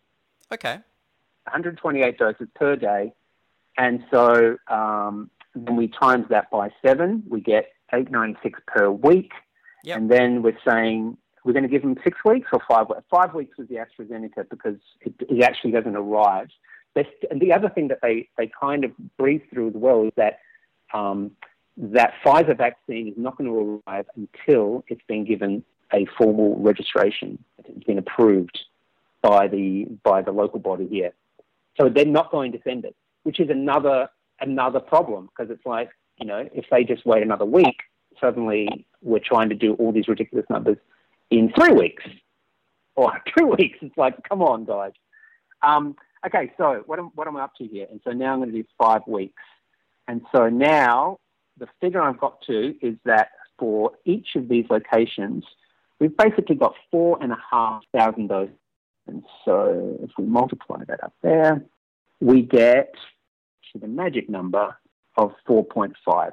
Okay. 0.52 0.76
128 1.46 2.18
doses 2.18 2.48
per 2.56 2.78
day. 2.78 3.14
And 3.78 4.06
so 4.12 4.56
um, 4.70 5.30
when 5.56 5.76
we 5.76 5.88
times 5.88 6.26
that 6.30 6.50
by 6.52 6.70
seven, 6.86 7.24
we 7.30 7.42
get 7.42 7.74
896 7.92 8.60
per 8.68 8.90
week. 8.90 9.32
Yep. 9.84 9.98
And 9.98 10.12
then 10.12 10.42
we're 10.42 10.58
saying 10.68 11.18
we're 11.44 11.54
going 11.54 11.64
to 11.64 11.70
give 11.70 11.82
them 11.82 11.96
six 12.04 12.18
weeks 12.26 12.48
or 12.54 12.62
five 12.68 12.88
weeks. 12.90 13.02
Five 13.10 13.34
weeks 13.34 13.58
was 13.58 13.68
the 13.68 13.76
AstraZeneca 13.76 14.50
because 14.50 14.78
it, 15.02 15.14
it 15.20 15.44
actually 15.44 15.72
doesn't 15.72 15.96
arrive. 15.96 16.48
They, 16.96 17.08
and 17.30 17.42
the 17.42 17.52
other 17.52 17.70
thing 17.70 17.90
that 17.90 18.00
they, 18.02 18.30
they 18.38 18.50
kind 18.60 18.84
of 18.84 18.92
breathe 19.18 19.42
through 19.52 19.70
as 19.70 19.74
well 19.76 20.04
is 20.06 20.12
that 20.16 20.40
um, 20.94 21.32
that 21.76 22.14
Pfizer 22.24 22.56
vaccine 22.56 23.08
is 23.08 23.16
not 23.18 23.38
going 23.38 23.50
to 23.50 23.82
arrive 23.88 24.06
until 24.16 24.84
it's 24.88 25.02
been 25.08 25.26
given 25.26 25.64
a 25.92 26.06
formal 26.18 26.58
registration. 26.60 27.44
It's 27.66 27.84
been 27.84 27.98
approved 27.98 28.60
by 29.22 29.48
the 29.48 29.88
by 30.04 30.22
the 30.22 30.32
local 30.32 30.60
body 30.60 30.88
here. 30.88 31.14
So 31.80 31.90
they're 31.90 32.06
not 32.06 32.32
going 32.32 32.52
to 32.52 32.60
send 32.64 32.86
it, 32.86 32.96
which 33.24 33.40
is 33.40 33.50
another 33.50 34.10
another 34.44 34.80
problem 34.80 35.30
because 35.36 35.52
it's 35.52 35.66
like 35.66 35.90
you 36.20 36.26
know 36.26 36.48
if 36.54 36.66
they 36.72 36.84
just 36.84 37.06
wait 37.06 37.24
another 37.24 37.46
week, 37.46 37.82
suddenly 38.20 38.86
we're 39.02 39.20
trying 39.20 39.50
to 39.50 39.56
do 39.56 39.74
all 39.76 39.92
these 39.92 40.08
ridiculous 40.08 40.46
numbers 40.50 40.78
in 41.32 41.52
three 41.58 41.74
weeks 41.74 42.04
or 42.96 43.12
two 43.38 43.48
weeks. 43.48 43.80
It's 43.82 43.98
like 43.98 44.16
come 44.28 44.42
on, 44.42 44.66
guys. 44.66 44.94
Um, 45.62 45.96
okay, 46.26 46.52
so 46.58 46.84
what 46.86 47.00
am 47.00 47.12
what 47.16 47.28
am 47.28 47.38
I 47.38 47.44
up 47.44 47.56
to 47.58 47.66
here? 47.66 47.88
And 47.90 48.02
so 48.04 48.12
now 48.12 48.34
I'm 48.34 48.40
going 48.40 48.52
to 48.52 48.58
do 48.62 48.68
five 48.78 49.02
weeks. 49.08 49.42
And 50.08 50.22
so 50.36 50.50
now 50.50 51.20
the 51.58 51.68
figure 51.80 52.02
I've 52.02 52.20
got 52.20 52.42
to 52.48 52.76
is 52.82 52.96
that 53.06 53.30
for 53.58 53.92
each 54.06 54.30
of 54.36 54.50
these 54.50 54.66
locations, 54.70 55.46
we've 56.00 56.16
basically 56.18 56.56
got 56.56 56.74
four 56.92 57.18
and 57.22 57.32
a 57.32 57.38
half 57.50 57.84
thousand 57.96 58.28
doses. 58.28 58.56
And 59.08 59.24
so 59.46 59.98
if 60.02 60.12
we 60.18 60.26
multiply 60.26 60.84
that 60.88 61.04
up 61.04 61.14
there, 61.22 61.64
we 62.20 62.42
get 62.42 62.94
to 63.74 63.80
the 63.80 63.88
magic 63.88 64.30
number 64.30 64.78
of 65.18 65.32
4.5 65.48 66.32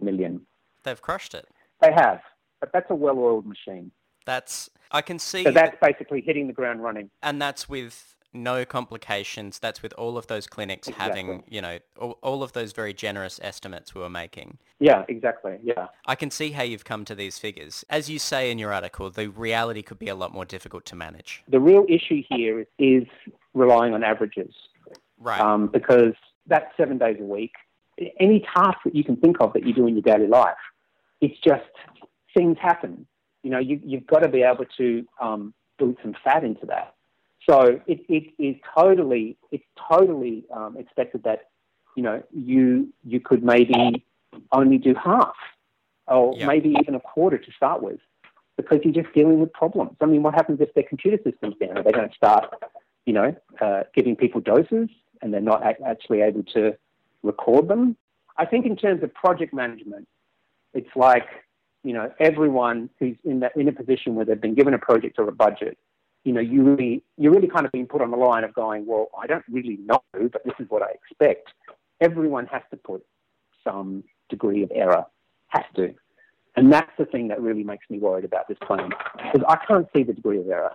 million. 0.00 0.46
They've 0.84 1.00
crushed 1.00 1.34
it. 1.34 1.48
They 1.80 1.92
have, 1.92 2.20
but 2.60 2.70
that's 2.72 2.90
a 2.90 2.94
well-oiled 2.94 3.46
machine. 3.46 3.90
That's 4.26 4.70
I 4.90 5.02
can 5.02 5.18
see, 5.18 5.44
So 5.44 5.50
that's 5.50 5.76
basically 5.82 6.20
hitting 6.20 6.46
the 6.46 6.52
ground 6.52 6.82
running. 6.82 7.10
and 7.22 7.40
that's 7.40 7.68
with 7.68 8.14
no 8.32 8.64
complications. 8.64 9.58
That's 9.58 9.82
with 9.82 9.92
all 9.94 10.16
of 10.16 10.28
those 10.28 10.46
clinics 10.46 10.88
having, 10.88 11.42
you 11.48 11.60
know, 11.60 11.78
all, 11.98 12.18
all 12.22 12.42
of 12.44 12.52
those 12.52 12.72
very 12.72 12.94
generous 12.94 13.40
estimates 13.42 13.92
we 13.94 14.00
were 14.02 14.10
making. 14.10 14.58
Yeah, 14.78 15.04
exactly. 15.08 15.58
Yeah. 15.62 15.88
I 16.06 16.14
can 16.14 16.30
see 16.30 16.52
how 16.52 16.62
you've 16.62 16.84
come 16.84 17.04
to 17.06 17.14
these 17.16 17.38
figures. 17.38 17.84
As 17.90 18.08
you 18.08 18.18
say 18.20 18.50
in 18.50 18.58
your 18.58 18.72
article, 18.72 19.10
the 19.10 19.28
reality 19.28 19.82
could 19.82 19.98
be 19.98 20.08
a 20.08 20.14
lot 20.14 20.32
more 20.32 20.44
difficult 20.44 20.84
to 20.86 20.96
manage. 20.96 21.42
The 21.48 21.58
real 21.58 21.84
issue 21.88 22.22
here 22.28 22.60
is, 22.60 22.66
is 22.78 23.08
relying 23.52 23.94
on 23.94 24.04
averages. 24.04 24.54
Right. 25.18 25.40
um, 25.40 25.66
because 25.66 26.14
that's 26.50 26.70
seven 26.76 26.98
days 26.98 27.16
a 27.18 27.24
week. 27.24 27.52
Any 28.18 28.44
task 28.54 28.78
that 28.84 28.94
you 28.94 29.04
can 29.04 29.16
think 29.16 29.36
of 29.40 29.52
that 29.54 29.66
you 29.66 29.72
do 29.72 29.86
in 29.86 29.94
your 29.94 30.02
daily 30.02 30.26
life, 30.26 30.62
it's 31.20 31.38
just 31.40 31.72
things 32.36 32.56
happen. 32.60 33.06
You 33.42 33.50
know, 33.50 33.58
you, 33.58 33.80
you've 33.82 34.06
got 34.06 34.20
to 34.20 34.28
be 34.28 34.42
able 34.42 34.66
to 34.76 35.06
um, 35.20 35.54
build 35.78 35.96
some 36.02 36.14
fat 36.22 36.44
into 36.44 36.66
that. 36.66 36.94
So 37.48 37.80
it, 37.86 38.00
it 38.08 38.24
is 38.38 38.56
totally, 38.74 39.36
it's 39.50 39.64
totally 39.90 40.44
um, 40.54 40.76
expected 40.76 41.22
that, 41.24 41.48
you 41.96 42.02
know, 42.02 42.22
you 42.32 42.92
you 43.02 43.18
could 43.18 43.42
maybe 43.42 44.04
only 44.52 44.78
do 44.78 44.94
half, 44.94 45.34
or 46.06 46.36
maybe 46.46 46.76
even 46.80 46.94
a 46.94 47.00
quarter 47.00 47.38
to 47.38 47.52
start 47.52 47.82
with, 47.82 48.00
because 48.56 48.78
you're 48.84 49.02
just 49.02 49.12
dealing 49.14 49.40
with 49.40 49.52
problems. 49.52 49.96
I 50.00 50.06
mean, 50.06 50.22
what 50.22 50.34
happens 50.34 50.60
if 50.60 50.72
their 50.74 50.84
computer 50.84 51.18
system's 51.24 51.56
down? 51.60 51.78
Are 51.78 51.82
they 51.82 51.92
going 51.92 52.08
to 52.08 52.14
start 52.14 52.54
you 53.06 53.12
know, 53.12 53.34
uh, 53.60 53.82
giving 53.94 54.14
people 54.14 54.40
doses 54.40 54.88
and 55.22 55.32
they're 55.32 55.40
not 55.40 55.62
actually 55.84 56.22
able 56.22 56.42
to 56.54 56.76
record 57.22 57.68
them. 57.68 57.96
I 58.36 58.46
think 58.46 58.66
in 58.66 58.76
terms 58.76 59.02
of 59.02 59.12
project 59.12 59.52
management, 59.52 60.08
it's 60.72 60.88
like, 60.96 61.26
you 61.82 61.92
know, 61.92 62.10
everyone 62.18 62.90
who's 62.98 63.16
in 63.24 63.40
that 63.40 63.56
in 63.56 63.68
a 63.68 63.72
position 63.72 64.14
where 64.14 64.24
they've 64.24 64.40
been 64.40 64.54
given 64.54 64.74
a 64.74 64.78
project 64.78 65.18
or 65.18 65.28
a 65.28 65.32
budget, 65.32 65.76
you 66.24 66.32
know, 66.32 66.40
you 66.40 66.62
really 66.62 67.02
you're 67.18 67.32
really 67.32 67.48
kind 67.48 67.66
of 67.66 67.72
being 67.72 67.86
put 67.86 68.02
on 68.02 68.10
the 68.10 68.16
line 68.16 68.44
of 68.44 68.54
going, 68.54 68.86
well, 68.86 69.08
I 69.18 69.26
don't 69.26 69.44
really 69.50 69.78
know, 69.84 70.02
but 70.12 70.44
this 70.44 70.54
is 70.58 70.66
what 70.68 70.82
I 70.82 70.92
expect. 70.92 71.48
Everyone 72.00 72.46
has 72.46 72.62
to 72.70 72.76
put 72.76 73.04
some 73.64 74.04
degree 74.28 74.62
of 74.62 74.70
error, 74.74 75.04
has 75.48 75.64
to. 75.76 75.94
And 76.56 76.72
that's 76.72 76.90
the 76.98 77.04
thing 77.04 77.28
that 77.28 77.40
really 77.40 77.64
makes 77.64 77.84
me 77.90 77.98
worried 77.98 78.24
about 78.24 78.48
this 78.48 78.58
plan, 78.66 78.90
because 79.16 79.42
I 79.48 79.56
can't 79.66 79.86
see 79.94 80.02
the 80.02 80.12
degree 80.12 80.38
of 80.38 80.48
error. 80.48 80.72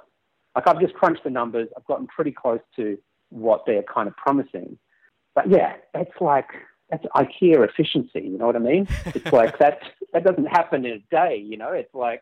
Like 0.55 0.67
I've 0.67 0.79
just 0.79 0.93
crunched 0.93 1.23
the 1.23 1.29
numbers. 1.29 1.67
I've 1.75 1.85
gotten 1.85 2.07
pretty 2.07 2.31
close 2.31 2.61
to 2.77 2.97
what 3.29 3.63
they're 3.65 3.83
kind 3.83 4.07
of 4.07 4.15
promising. 4.15 4.77
But 5.33 5.49
yeah, 5.49 5.73
that's 5.93 6.11
like 6.21 6.49
that's 6.89 7.05
IKEA 7.15 7.67
efficiency. 7.67 8.21
You 8.21 8.37
know 8.37 8.45
what 8.45 8.55
I 8.55 8.59
mean? 8.59 8.87
It's 9.05 9.31
like 9.31 9.57
that 9.59 9.79
that 10.13 10.23
doesn't 10.23 10.45
happen 10.45 10.85
in 10.85 10.93
a 10.93 11.15
day. 11.15 11.37
You 11.37 11.57
know, 11.57 11.71
it's 11.71 11.93
like 11.93 12.21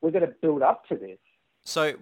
we're 0.00 0.10
going 0.10 0.26
to 0.26 0.34
build 0.40 0.62
up 0.62 0.86
to 0.88 0.96
this. 0.96 1.18
So 1.64 1.94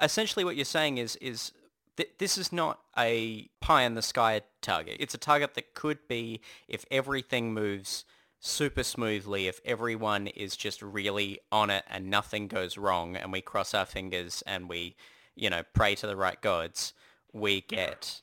essentially 0.00 0.44
what 0.44 0.56
you're 0.56 0.64
saying 0.64 0.98
is 0.98 1.16
is 1.16 1.52
th- 1.96 2.10
this 2.18 2.38
is 2.38 2.52
not 2.52 2.80
a 2.96 3.48
pie 3.60 3.82
in 3.82 3.94
the 3.94 4.02
sky 4.02 4.40
target. 4.62 4.96
It's 5.00 5.14
a 5.14 5.18
target 5.18 5.54
that 5.54 5.74
could 5.74 5.98
be 6.08 6.40
if 6.68 6.84
everything 6.90 7.52
moves 7.52 8.04
super 8.40 8.84
smoothly, 8.84 9.48
if 9.48 9.60
everyone 9.64 10.28
is 10.28 10.56
just 10.56 10.80
really 10.80 11.40
on 11.50 11.70
it 11.70 11.84
and 11.88 12.08
nothing 12.08 12.46
goes 12.46 12.78
wrong 12.78 13.16
and 13.16 13.32
we 13.32 13.40
cross 13.40 13.74
our 13.74 13.84
fingers 13.84 14.42
and 14.46 14.68
we, 14.68 14.96
you 15.34 15.50
know, 15.50 15.62
pray 15.74 15.94
to 15.96 16.06
the 16.06 16.16
right 16.16 16.40
gods, 16.40 16.94
we 17.38 17.60
get 17.68 18.20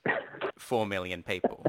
4 0.57 0.85
million 0.85 1.23
people. 1.23 1.65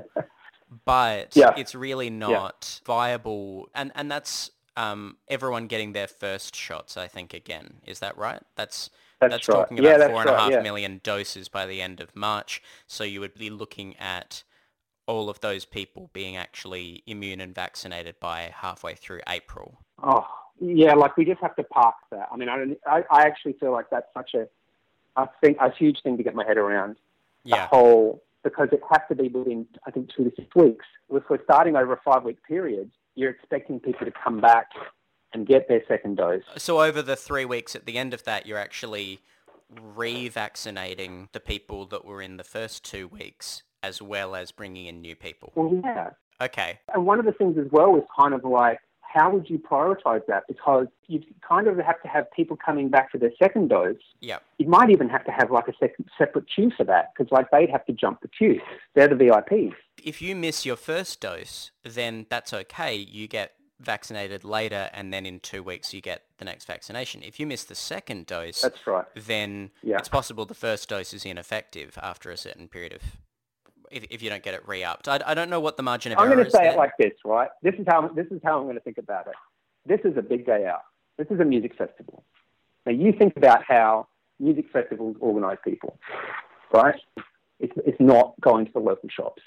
But 0.84 1.36
Yeah. 1.36 1.54
it's 1.56 1.74
really 1.74 2.10
not 2.10 2.80
viable 2.84 3.68
and 3.74 3.92
and 3.94 4.10
that's 4.10 4.50
um, 4.76 5.16
everyone 5.28 5.68
getting 5.68 5.92
their 5.92 6.06
first 6.06 6.54
shots, 6.54 6.96
I 6.98 7.08
think, 7.08 7.32
again. 7.32 7.80
Is 7.86 8.00
that 8.00 8.16
right? 8.18 8.42
That's 8.56 8.90
That's 9.20 9.32
that's 9.32 9.48
right. 9.48 9.54
talking 9.60 9.78
Yeah, 9.78 9.90
about 9.90 9.98
that's 10.00 10.10
four 10.10 10.20
and 10.20 10.30
a 10.30 10.38
half 10.38 10.50
yeah. 10.52 10.60
million 10.60 11.00
doses 11.02 11.48
by 11.48 11.64
the 11.66 11.80
end 11.80 12.00
of 12.00 12.14
March. 12.14 12.62
So 12.86 13.02
you 13.02 13.20
would 13.20 13.34
be 13.34 13.48
looking 13.48 13.96
at 13.96 14.42
all 15.06 15.30
of 15.30 15.40
those 15.40 15.64
people 15.64 16.10
being 16.12 16.36
actually 16.36 17.02
immune 17.06 17.40
and 17.40 17.54
vaccinated 17.54 18.16
by 18.20 18.52
halfway 18.54 18.94
through 18.94 19.20
April. 19.28 19.78
Oh, 20.02 20.26
yeah, 20.60 20.94
like 20.94 21.16
we 21.16 21.24
just 21.24 21.40
have 21.40 21.56
to 21.56 21.62
park 21.64 21.94
that. 22.10 22.28
I 22.30 22.36
mean, 22.36 22.48
I, 22.48 22.56
don't, 22.58 22.78
I, 22.86 23.04
I 23.10 23.22
actually 23.22 23.54
feel 23.54 23.72
like 23.72 23.86
that's 23.90 24.12
such 24.12 24.34
a, 24.34 24.48
I 25.16 25.26
think, 25.40 25.58
a 25.60 25.70
huge 25.70 26.02
thing 26.02 26.16
to 26.16 26.22
get 26.22 26.34
my 26.34 26.44
head 26.44 26.58
around. 26.58 26.96
The 27.46 27.66
whole, 27.66 28.22
because 28.44 28.68
it 28.72 28.80
has 28.90 29.00
to 29.08 29.14
be 29.14 29.28
within, 29.28 29.66
I 29.86 29.90
think, 29.90 30.10
two 30.16 30.24
to 30.24 30.32
six 30.36 30.48
weeks. 30.54 30.84
If 31.10 31.24
we're 31.30 31.42
starting 31.44 31.76
over 31.76 31.92
a 31.92 32.00
five 32.04 32.24
week 32.24 32.38
period, 32.46 32.90
you're 33.14 33.30
expecting 33.30 33.80
people 33.80 34.06
to 34.06 34.12
come 34.24 34.40
back 34.40 34.68
and 35.32 35.46
get 35.46 35.68
their 35.68 35.82
second 35.88 36.16
dose. 36.16 36.42
So 36.56 36.80
over 36.82 37.02
the 37.02 37.16
three 37.16 37.44
weeks 37.44 37.74
at 37.74 37.86
the 37.86 37.98
end 37.98 38.14
of 38.14 38.24
that, 38.24 38.46
you're 38.46 38.58
actually 38.58 39.20
revaccinating 39.74 41.28
the 41.32 41.40
people 41.40 41.86
that 41.86 42.04
were 42.04 42.22
in 42.22 42.36
the 42.36 42.44
first 42.44 42.84
two 42.84 43.08
weeks 43.08 43.62
as 43.82 44.00
well 44.00 44.34
as 44.34 44.52
bringing 44.52 44.86
in 44.86 45.00
new 45.00 45.16
people. 45.16 45.52
Well, 45.54 45.80
yeah. 45.84 46.10
Okay. 46.40 46.78
And 46.92 47.06
one 47.06 47.18
of 47.18 47.24
the 47.24 47.32
things 47.32 47.56
as 47.58 47.66
well 47.70 47.96
is 47.96 48.02
kind 48.18 48.34
of 48.34 48.44
like, 48.44 48.78
how 49.16 49.30
would 49.30 49.48
you 49.48 49.58
prioritize 49.58 50.20
that? 50.28 50.44
Because 50.46 50.86
you 51.06 51.22
kind 51.46 51.66
of 51.66 51.78
have 51.78 52.00
to 52.02 52.08
have 52.08 52.30
people 52.32 52.56
coming 52.56 52.88
back 52.90 53.10
for 53.10 53.18
their 53.18 53.32
second 53.42 53.68
dose. 53.68 53.96
Yep. 54.20 54.42
You 54.58 54.68
might 54.68 54.90
even 54.90 55.08
have 55.08 55.24
to 55.24 55.30
have 55.32 55.50
like 55.50 55.68
a 55.68 55.72
second, 55.80 56.06
separate 56.18 56.44
queue 56.54 56.70
for 56.76 56.84
that 56.84 57.12
because 57.16 57.32
like 57.32 57.50
they'd 57.50 57.70
have 57.70 57.84
to 57.86 57.92
jump 57.92 58.20
the 58.20 58.28
queue. 58.28 58.60
They're 58.94 59.08
the 59.08 59.14
VIPs. 59.14 59.72
If 60.02 60.20
you 60.20 60.36
miss 60.36 60.66
your 60.66 60.76
first 60.76 61.20
dose, 61.20 61.70
then 61.82 62.26
that's 62.28 62.52
okay. 62.52 62.94
You 62.94 63.26
get 63.26 63.52
vaccinated 63.80 64.44
later 64.44 64.88
and 64.94 65.12
then 65.12 65.26
in 65.26 65.38
two 65.40 65.62
weeks 65.62 65.92
you 65.94 66.00
get 66.00 66.22
the 66.38 66.44
next 66.44 66.66
vaccination. 66.66 67.22
If 67.22 67.38
you 67.40 67.46
miss 67.46 67.64
the 67.64 67.74
second 67.74 68.26
dose, 68.26 68.62
That's 68.62 68.86
right. 68.86 69.04
then 69.14 69.70
Yeah. 69.82 69.98
it's 69.98 70.08
possible 70.08 70.44
the 70.46 70.54
first 70.54 70.88
dose 70.88 71.12
is 71.14 71.24
ineffective 71.24 71.98
after 72.02 72.30
a 72.30 72.36
certain 72.36 72.68
period 72.68 72.92
of, 72.94 73.02
if, 73.90 74.04
if 74.10 74.22
you 74.22 74.30
don't 74.30 74.42
get 74.42 74.54
it 74.54 74.66
re-upped. 74.66 75.08
I, 75.08 75.20
I 75.26 75.34
don't 75.34 75.50
know 75.50 75.60
what 75.60 75.76
the 75.76 75.82
margin 75.82 76.12
of 76.12 76.18
I'm 76.18 76.30
going 76.30 76.44
to 76.44 76.50
say 76.50 76.68
it 76.68 76.76
like 76.76 76.92
this, 76.98 77.12
right? 77.24 77.48
This 77.62 77.74
is 77.78 77.86
how 77.88 78.08
this 78.08 78.26
is 78.30 78.40
how 78.44 78.58
I'm 78.58 78.64
going 78.64 78.76
to 78.76 78.80
think 78.80 78.98
about 78.98 79.26
it. 79.26 79.34
This 79.86 80.00
is 80.04 80.16
a 80.16 80.22
big 80.22 80.46
day 80.46 80.66
out. 80.66 80.82
This 81.16 81.28
is 81.30 81.40
a 81.40 81.44
music 81.44 81.76
festival. 81.76 82.24
Now 82.84 82.92
you 82.92 83.12
think 83.12 83.36
about 83.36 83.64
how 83.66 84.08
music 84.38 84.66
festivals 84.72 85.16
organise 85.20 85.58
people, 85.64 85.98
right? 86.72 87.00
It's 87.60 87.72
it's 87.86 88.00
not 88.00 88.34
going 88.40 88.66
to 88.66 88.72
the 88.72 88.80
local 88.80 89.08
shops. 89.08 89.42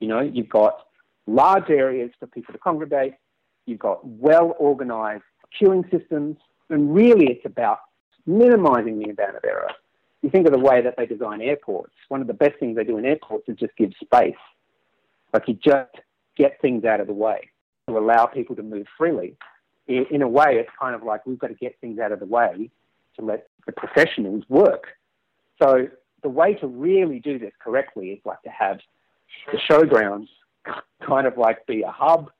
You 0.00 0.08
know, 0.08 0.20
you've 0.20 0.48
got 0.48 0.86
large 1.26 1.70
areas 1.70 2.10
for 2.18 2.26
people 2.26 2.52
to 2.52 2.58
congregate. 2.58 3.14
You've 3.66 3.78
got 3.78 4.06
well 4.06 4.54
organised 4.60 5.24
queuing 5.60 5.90
systems, 5.90 6.36
and 6.70 6.94
really 6.94 7.26
it's 7.26 7.44
about 7.44 7.78
minimising 8.26 8.98
the 8.98 9.10
amount 9.10 9.36
of 9.36 9.44
error. 9.44 9.70
You 10.26 10.32
think 10.32 10.48
of 10.48 10.52
the 10.52 10.58
way 10.58 10.82
that 10.82 10.96
they 10.96 11.06
design 11.06 11.40
airports. 11.40 11.94
One 12.08 12.20
of 12.20 12.26
the 12.26 12.34
best 12.34 12.58
things 12.58 12.74
they 12.74 12.82
do 12.82 12.98
in 12.98 13.04
airports 13.04 13.48
is 13.48 13.56
just 13.58 13.76
give 13.76 13.92
space. 14.02 14.34
Like 15.32 15.44
you 15.46 15.54
just 15.54 15.94
get 16.36 16.60
things 16.60 16.84
out 16.84 16.98
of 16.98 17.06
the 17.06 17.12
way 17.12 17.48
to 17.86 17.96
allow 17.96 18.26
people 18.26 18.56
to 18.56 18.64
move 18.64 18.88
freely. 18.98 19.36
In, 19.86 20.22
a 20.22 20.28
way, 20.28 20.56
it's 20.56 20.70
kind 20.80 20.96
of 20.96 21.04
like 21.04 21.24
we've 21.26 21.38
got 21.38 21.46
to 21.46 21.54
get 21.54 21.78
things 21.80 22.00
out 22.00 22.10
of 22.10 22.18
the 22.18 22.26
way 22.26 22.68
to 23.14 23.24
let 23.24 23.46
the 23.66 23.72
professionals 23.72 24.42
work. 24.48 24.88
So 25.62 25.86
the 26.24 26.28
way 26.28 26.54
to 26.54 26.66
really 26.66 27.20
do 27.20 27.38
this 27.38 27.52
correctly 27.62 28.08
is 28.08 28.18
like 28.24 28.42
to 28.42 28.50
have 28.50 28.80
the 29.52 29.58
showgrounds 29.70 30.26
kind 31.06 31.28
of 31.28 31.38
like 31.38 31.64
be 31.68 31.82
a 31.82 31.92
hub. 31.92 32.32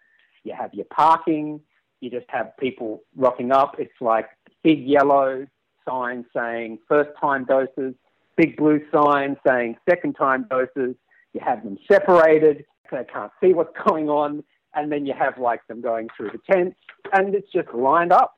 You 0.42 0.54
have 0.58 0.74
your 0.74 0.86
parking. 0.86 1.60
You 2.00 2.10
just 2.10 2.26
have 2.30 2.50
people 2.58 3.04
rocking 3.14 3.52
up. 3.52 3.76
It's 3.78 4.00
like 4.00 4.26
big 4.64 4.84
yellow 4.84 5.46
sign 5.88 6.24
saying 6.34 6.78
first 6.88 7.10
time 7.20 7.44
doses, 7.44 7.94
big 8.36 8.56
blue 8.56 8.80
sign 8.92 9.36
saying 9.46 9.76
second 9.88 10.14
time 10.14 10.46
doses. 10.50 10.96
You 11.32 11.40
have 11.44 11.62
them 11.64 11.78
separated. 11.90 12.64
so 12.90 12.96
They 12.96 13.04
can't 13.04 13.32
see 13.42 13.52
what's 13.52 13.76
going 13.86 14.08
on. 14.08 14.44
And 14.74 14.92
then 14.92 15.06
you 15.06 15.14
have 15.18 15.38
like 15.38 15.66
them 15.68 15.80
going 15.80 16.08
through 16.16 16.32
the 16.32 16.40
tents 16.50 16.76
and 17.12 17.34
it's 17.34 17.50
just 17.50 17.72
lined 17.72 18.12
up. 18.12 18.34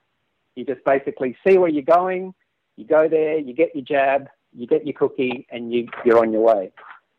You 0.54 0.64
just 0.64 0.84
basically 0.84 1.37
see 1.46 1.58
where 1.58 1.68
you're 1.68 1.82
going. 1.82 2.34
You 2.76 2.84
go 2.84 3.08
there, 3.08 3.38
you 3.38 3.54
get 3.54 3.74
your 3.74 3.84
jab, 3.84 4.28
you 4.56 4.66
get 4.66 4.87
your 4.87 4.94
cookie, 4.94 5.46
and 5.50 5.72
you, 5.72 5.88
you're 6.04 6.18
on 6.18 6.32
your 6.32 6.42
way. 6.42 6.70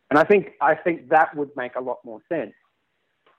And 0.09 0.17
I 0.17 0.23
think, 0.23 0.51
I 0.61 0.75
think 0.75 1.09
that 1.09 1.35
would 1.35 1.49
make 1.55 1.75
a 1.75 1.81
lot 1.81 1.99
more 2.05 2.21
sense. 2.29 2.53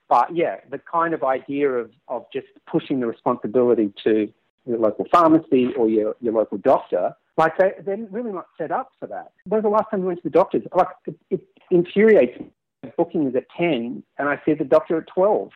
But 0.07 0.35
yeah, 0.35 0.57
the 0.69 0.79
kind 0.79 1.13
of 1.13 1.23
idea 1.23 1.69
of, 1.69 1.91
of 2.07 2.25
just 2.33 2.47
pushing 2.69 2.99
the 2.99 3.07
responsibility 3.07 3.93
to 4.03 4.31
your 4.65 4.77
local 4.77 5.05
pharmacy 5.11 5.69
or 5.77 5.89
your, 5.89 6.15
your 6.21 6.33
local 6.33 6.57
doctor, 6.57 7.15
like 7.37 7.57
they, 7.57 7.71
they're 7.85 7.97
really 8.11 8.31
not 8.31 8.47
set 8.57 8.71
up 8.71 8.91
for 8.99 9.07
that. 9.07 9.31
When 9.45 9.61
was 9.61 9.63
the 9.63 9.69
last 9.69 9.89
time 9.89 10.01
you 10.01 10.07
went 10.07 10.19
to 10.19 10.29
the 10.29 10.29
doctors? 10.29 10.63
Like, 10.75 10.87
it, 11.05 11.15
it 11.29 11.41
infuriates 11.69 12.39
me. 12.39 12.51
Booking 12.97 13.27
is 13.27 13.35
at 13.35 13.45
10 13.57 14.03
and 14.17 14.29
I 14.29 14.41
see 14.45 14.53
the 14.53 14.63
doctor 14.63 14.97
at 14.97 15.07
12. 15.07 15.49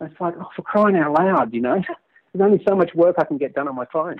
And 0.00 0.10
It's 0.10 0.20
like, 0.20 0.34
oh, 0.38 0.48
for 0.56 0.62
crying 0.62 0.96
out 0.96 1.12
loud, 1.12 1.52
you 1.52 1.60
know? 1.60 1.82
There's 2.34 2.44
only 2.44 2.62
so 2.68 2.74
much 2.74 2.94
work 2.94 3.16
I 3.18 3.24
can 3.24 3.38
get 3.38 3.54
done 3.54 3.68
on 3.68 3.74
my 3.74 3.86
phone. 3.92 4.16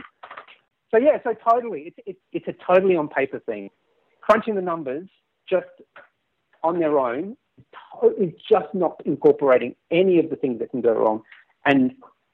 So 0.90 0.98
yeah, 0.98 1.18
so 1.22 1.34
totally, 1.48 1.82
it's, 1.88 1.98
it's, 2.06 2.20
it's 2.32 2.48
a 2.48 2.72
totally 2.72 2.96
on 2.96 3.08
paper 3.08 3.38
thing. 3.40 3.70
Crunching 4.22 4.54
the 4.54 4.62
numbers 4.62 5.08
just 5.48 5.66
on 6.62 6.78
their 6.78 6.98
own 6.98 7.36
is 8.18 8.32
just 8.48 8.72
not 8.72 9.00
incorporating 9.04 9.74
any 9.90 10.18
of 10.18 10.30
the 10.30 10.36
things 10.36 10.58
that 10.60 10.70
can 10.70 10.80
go 10.80 10.92
wrong. 10.92 11.22
And 11.66 11.92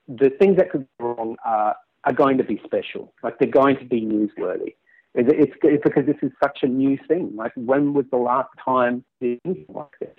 the 0.08 0.30
things 0.38 0.56
that 0.56 0.70
could 0.70 0.86
go 1.00 1.14
wrong 1.14 1.36
are, 1.44 1.76
are 2.04 2.12
going 2.12 2.38
to 2.38 2.44
be 2.44 2.60
special. 2.64 3.12
Like 3.22 3.38
they're 3.38 3.48
going 3.48 3.76
to 3.78 3.84
be 3.84 4.02
newsworthy. 4.02 4.74
It's, 5.14 5.30
it's, 5.32 5.52
it's 5.62 5.82
because 5.84 6.06
this 6.06 6.16
is 6.22 6.32
such 6.42 6.58
a 6.62 6.66
new 6.66 6.98
thing. 7.08 7.32
Like 7.36 7.52
when 7.54 7.94
was 7.94 8.04
the 8.10 8.16
last 8.18 8.48
time 8.64 9.04
like 9.20 9.98
this? 10.00 10.10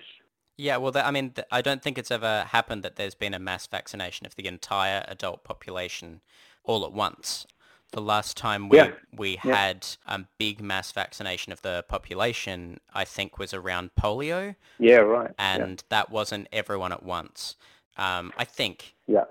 Yeah, 0.58 0.78
well, 0.78 0.92
I 0.96 1.10
mean, 1.10 1.34
I 1.52 1.60
don't 1.60 1.82
think 1.82 1.98
it's 1.98 2.10
ever 2.10 2.46
happened 2.48 2.82
that 2.82 2.96
there's 2.96 3.14
been 3.14 3.34
a 3.34 3.38
mass 3.38 3.66
vaccination 3.66 4.24
of 4.26 4.36
the 4.36 4.46
entire 4.46 5.04
adult 5.06 5.44
population 5.44 6.22
all 6.64 6.84
at 6.86 6.92
once. 6.92 7.46
The 7.92 8.00
last 8.00 8.36
time 8.38 8.68
we 8.70 8.78
Yeah. 8.78 8.92
we 9.12 9.38
Yeah. 9.44 9.54
had 9.54 9.86
a 10.06 10.24
big 10.38 10.60
mass 10.62 10.90
vaccination 10.92 11.52
of 11.52 11.60
the 11.62 11.84
population, 11.88 12.80
I 12.92 13.04
think, 13.04 13.38
was 13.38 13.52
around 13.54 13.90
polio, 14.00 14.56
Yeah, 14.78 14.96
right. 14.96 15.30
and 15.38 15.84
that 15.90 16.10
wasn't 16.10 16.48
everyone 16.52 16.92
at 16.92 17.02
once. 17.02 17.56
Um, 17.98 18.32
I 18.36 18.44
think. 18.44 18.94
yeah. 19.06 19.24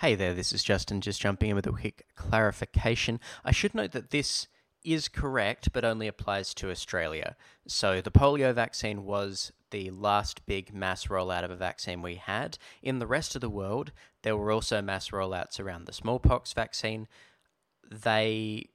Hey 0.00 0.14
there, 0.14 0.32
this 0.32 0.54
is 0.54 0.62
Justin, 0.62 1.02
just 1.02 1.20
jumping 1.20 1.50
in 1.50 1.56
with 1.56 1.66
a 1.66 1.72
quick 1.72 2.06
clarification. 2.14 3.20
I 3.44 3.52
should 3.52 3.74
note 3.74 3.92
that 3.92 4.08
this 4.08 4.48
is 4.82 5.08
correct, 5.08 5.74
but 5.74 5.84
only 5.84 6.08
applies 6.08 6.54
to 6.54 6.70
Australia. 6.70 7.36
So 7.66 8.00
the 8.00 8.10
polio 8.10 8.54
vaccine 8.54 9.04
was 9.04 9.52
the 9.70 9.90
last 9.90 10.46
big 10.46 10.72
mass 10.72 11.08
rollout 11.08 11.44
of 11.44 11.50
a 11.50 11.54
vaccine 11.54 12.00
we 12.00 12.14
had. 12.14 12.56
In 12.82 12.98
the 12.98 13.06
rest 13.06 13.34
of 13.34 13.42
the 13.42 13.50
world, 13.50 13.92
there 14.22 14.38
were 14.38 14.50
also 14.50 14.80
mass 14.80 15.10
rollouts 15.10 15.60
around 15.60 15.84
the 15.84 15.92
smallpox 15.92 16.54
vaccine. 16.54 17.06
They 17.90 18.70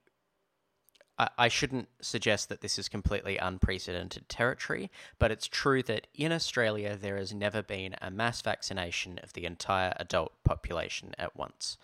I, 1.17 1.29
I 1.37 1.47
shouldn't 1.47 1.87
suggest 2.01 2.49
that 2.49 2.61
this 2.61 2.77
is 2.77 2.89
completely 2.89 3.37
unprecedented 3.37 4.27
territory, 4.29 4.91
but 5.19 5.31
it's 5.31 5.47
true 5.47 5.81
that 5.83 6.07
in 6.13 6.31
Australia 6.31 6.97
there 6.99 7.17
has 7.17 7.33
never 7.33 7.61
been 7.61 7.95
a 8.01 8.11
mass 8.11 8.41
vaccination 8.41 9.19
of 9.23 9.33
the 9.33 9.45
entire 9.45 9.93
adult 9.97 10.33
population 10.43 11.13
at 11.17 11.35
once. 11.35 11.77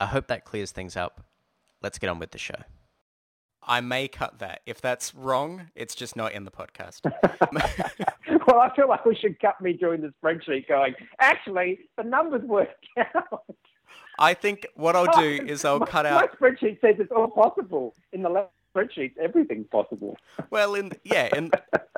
I 0.00 0.06
hope 0.06 0.26
that 0.28 0.44
clears 0.44 0.70
things 0.72 0.96
up. 0.96 1.24
Let's 1.82 1.98
get 1.98 2.10
on 2.10 2.18
with 2.18 2.32
the 2.32 2.38
show. 2.38 2.62
I 3.66 3.80
may 3.80 4.08
cut 4.08 4.40
that. 4.40 4.60
If 4.66 4.80
that's 4.80 5.14
wrong, 5.14 5.70
it's 5.74 5.94
just 5.94 6.16
not 6.16 6.32
in 6.32 6.44
the 6.44 6.50
podcast. 6.50 7.00
well, 8.46 8.60
I 8.60 8.74
feel 8.76 8.88
like 8.88 9.04
we 9.04 9.14
should 9.14 9.40
cut 9.40 9.60
me 9.60 9.72
during 9.72 10.02
the 10.02 10.12
spreadsheet 10.22 10.68
going, 10.68 10.94
actually, 11.20 11.78
the 11.96 12.04
numbers 12.04 12.42
work 12.42 12.68
out. 12.98 13.44
I 14.18 14.34
think 14.34 14.66
what 14.74 14.94
I'll 14.94 15.20
do 15.20 15.44
is 15.46 15.64
I'll 15.64 15.80
my, 15.80 15.86
cut 15.86 16.04
My 16.04 16.10
out. 16.10 16.38
spreadsheet 16.38 16.80
says 16.80 16.96
it's 16.98 17.10
all 17.10 17.28
possible. 17.28 17.94
In 18.12 18.22
the 18.22 18.28
last 18.28 18.50
spreadsheet, 18.74 19.16
everything's 19.18 19.66
possible. 19.68 20.16
Well, 20.50 20.74
in 20.74 20.92
yeah, 21.04 21.28
in, 21.36 21.50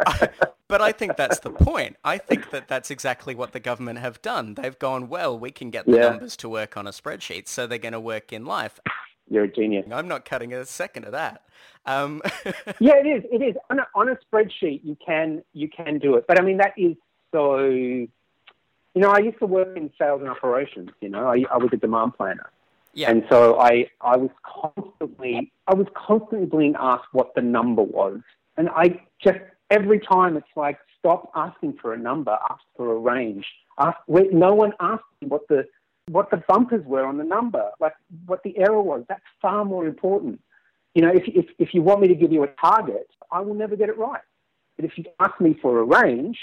but 0.68 0.80
I 0.82 0.92
think 0.92 1.16
that's 1.16 1.40
the 1.40 1.50
point. 1.50 1.96
I 2.04 2.18
think 2.18 2.50
that 2.50 2.68
that's 2.68 2.90
exactly 2.90 3.34
what 3.34 3.52
the 3.52 3.60
government 3.60 3.98
have 4.00 4.20
done. 4.22 4.54
They've 4.54 4.78
gone, 4.78 5.08
well, 5.08 5.38
we 5.38 5.50
can 5.50 5.70
get 5.70 5.86
the 5.86 5.92
Yeah. 5.96 6.10
numbers 6.10 6.36
to 6.38 6.48
work 6.48 6.76
on 6.76 6.86
a 6.86 6.90
spreadsheet, 6.90 7.48
so 7.48 7.66
they're 7.66 7.78
going 7.78 7.92
to 7.92 8.00
work 8.00 8.32
in 8.32 8.44
life. 8.44 8.78
You're 9.28 9.44
a 9.44 9.48
genius. 9.48 9.86
I'm 9.90 10.06
not 10.08 10.24
cutting 10.24 10.52
a 10.52 10.64
second 10.64 11.04
of 11.04 11.12
that. 11.12 11.42
Um, 11.84 12.22
Yeah, 12.80 12.96
it 12.96 13.06
is. 13.06 13.24
It 13.30 13.42
is 13.42 13.56
on 13.70 13.78
a, 13.80 13.86
on 13.94 14.08
a 14.08 14.16
spreadsheet. 14.26 14.80
You 14.84 14.96
can 15.04 15.42
you 15.52 15.68
can 15.68 15.98
do 15.98 16.16
it, 16.16 16.26
but 16.28 16.40
I 16.40 16.44
mean 16.44 16.58
that 16.58 16.74
is 16.76 16.96
so. 17.32 17.58
You 17.58 19.02
know, 19.02 19.10
I 19.10 19.18
used 19.18 19.38
to 19.40 19.46
work 19.46 19.76
in 19.76 19.90
sales 19.98 20.20
and 20.22 20.30
operations. 20.30 20.88
You 21.02 21.10
know, 21.10 21.26
I, 21.26 21.44
I 21.52 21.58
was 21.58 21.68
a 21.72 21.76
demand 21.76 22.14
planner, 22.16 22.50
yeah, 22.96 23.10
and 23.10 23.24
so 23.28 23.58
I 23.60 23.90
I 24.00 24.16
was 24.16 24.30
constantly 24.42 25.52
I 25.66 25.74
was 25.74 25.86
constantly 25.94 26.46
being 26.46 26.74
asked 26.78 27.12
what 27.12 27.34
the 27.34 27.42
number 27.42 27.82
was, 27.82 28.20
and 28.56 28.70
I 28.70 29.00
just 29.22 29.38
every 29.70 30.00
time 30.00 30.38
it's 30.38 30.56
like 30.56 30.78
stop 30.98 31.30
asking 31.34 31.74
for 31.80 31.92
a 31.92 31.98
number, 31.98 32.38
ask 32.48 32.62
for 32.74 32.92
a 32.92 32.98
range. 32.98 33.44
Ask 33.78 33.98
wait, 34.06 34.32
no 34.32 34.54
one 34.54 34.72
asked 34.80 35.04
me 35.20 35.28
what 35.28 35.46
the 35.48 35.66
what 36.10 36.30
the 36.30 36.42
bumpers 36.48 36.86
were 36.86 37.04
on 37.04 37.18
the 37.18 37.24
number, 37.24 37.70
like 37.80 37.92
what 38.24 38.42
the 38.44 38.56
error 38.58 38.80
was. 38.80 39.04
That's 39.10 39.20
far 39.42 39.66
more 39.66 39.86
important. 39.86 40.40
You 40.94 41.02
know, 41.02 41.10
if, 41.10 41.24
if, 41.26 41.46
if 41.58 41.74
you 41.74 41.82
want 41.82 42.00
me 42.00 42.08
to 42.08 42.14
give 42.14 42.32
you 42.32 42.44
a 42.44 42.48
target, 42.60 43.08
I 43.30 43.40
will 43.40 43.54
never 43.54 43.76
get 43.76 43.90
it 43.90 43.98
right. 43.98 44.22
But 44.76 44.86
if 44.86 44.96
you 44.96 45.04
ask 45.20 45.38
me 45.40 45.58
for 45.60 45.80
a 45.80 45.84
range, 45.84 46.38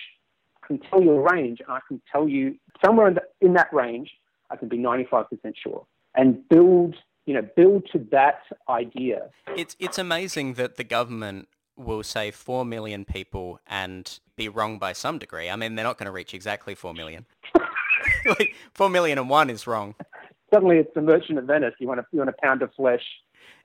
I 0.62 0.68
can 0.68 0.80
tell 0.80 1.02
you 1.02 1.14
a 1.14 1.22
range 1.34 1.62
and 1.62 1.70
I 1.70 1.80
can 1.88 2.02
tell 2.12 2.28
you 2.28 2.56
somewhere 2.86 3.08
in, 3.08 3.16
the, 3.16 3.24
in 3.42 3.54
that 3.54 3.74
range, 3.74 4.12
I 4.52 4.58
can 4.58 4.68
be 4.68 4.78
95% 4.78 5.26
sure. 5.56 5.86
And 6.16 6.48
build, 6.50 6.96
you 7.26 7.34
know, 7.34 7.48
build 7.56 7.88
to 7.92 8.00
that 8.12 8.42
idea. 8.70 9.30
it's 9.56 9.76
it's 9.80 9.98
amazing 9.98 10.54
that 10.56 10.76
the 10.76 10.84
government 10.84 11.48
will 11.76 12.04
say 12.04 12.30
four 12.30 12.64
million 12.64 13.04
people 13.04 13.60
and 13.66 14.20
be 14.36 14.48
wrong 14.48 14.78
by 14.78 14.94
some 14.94 15.18
degree. 15.18 15.50
I 15.50 15.56
mean, 15.56 15.76
they're 15.76 15.86
not 15.86 15.98
going 15.98 16.06
to 16.06 16.12
reach 16.12 16.34
exactly 16.34 16.76
four 16.76 16.94
million. 16.94 17.26
like 18.26 18.56
four 18.74 18.90
million 18.90 19.18
and 19.18 19.30
one 19.30 19.50
is 19.50 19.66
wrong. 19.66 19.96
suddenly 20.54 20.78
it's 20.78 20.94
the 20.94 21.02
Merchant 21.02 21.40
of 21.40 21.46
Venice. 21.46 21.74
You 21.80 21.88
want 21.88 22.00
a 22.00 22.06
you 22.12 22.20
want 22.20 22.30
a 22.30 22.36
pound 22.42 22.62
of 22.62 22.74
flesh. 22.76 23.04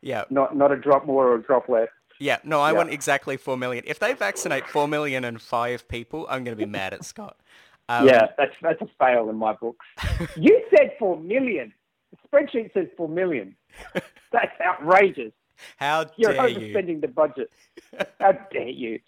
Yeah. 0.01 0.25
Not 0.31 0.57
not 0.57 0.73
a 0.73 0.77
drop 0.77 1.07
more 1.07 1.29
or 1.29 1.35
a 1.37 1.43
drop 1.43 1.69
less. 1.69 1.89
Yeah, 2.21 2.39
no, 2.45 2.61
I 2.61 2.73
yeah. 2.73 2.79
want 2.79 2.91
exactly 2.91 3.37
4 3.37 3.57
million. 3.57 3.85
If 3.87 3.99
they 3.99 4.13
vaccinate 4.13 4.67
4 4.67 4.89
million 4.89 5.25
and 5.25 5.41
five 5.41 5.89
people, 5.89 6.27
I'm 6.29 6.45
going 6.45 6.57
to 6.57 6.65
be 6.65 6.71
mad 6.71 6.95
at 6.95 7.05
Scott. 7.05 7.37
Um, 7.91 8.07
yeah, 8.07 8.27
that's, 8.37 8.53
that's 8.61 8.83
a 8.83 8.89
fail 8.99 9.31
in 9.31 9.37
my 9.37 9.55
books. 9.55 9.87
you 10.37 10.63
said 10.69 10.93
4 10.99 11.21
million. 11.21 11.73
The 12.11 12.29
spreadsheet 12.29 12.73
says 12.75 12.87
4 12.97 13.09
million. 13.09 13.57
That's 14.33 14.61
outrageous. 14.61 15.33
How 15.77 16.05
dare 16.05 16.13
You're 16.17 16.33
dare 16.35 16.43
overspending 16.49 16.95
you? 16.95 17.01
the 17.01 17.09
budget. 17.09 17.51
How 18.21 18.33
dare 18.33 18.69
you? 18.69 19.01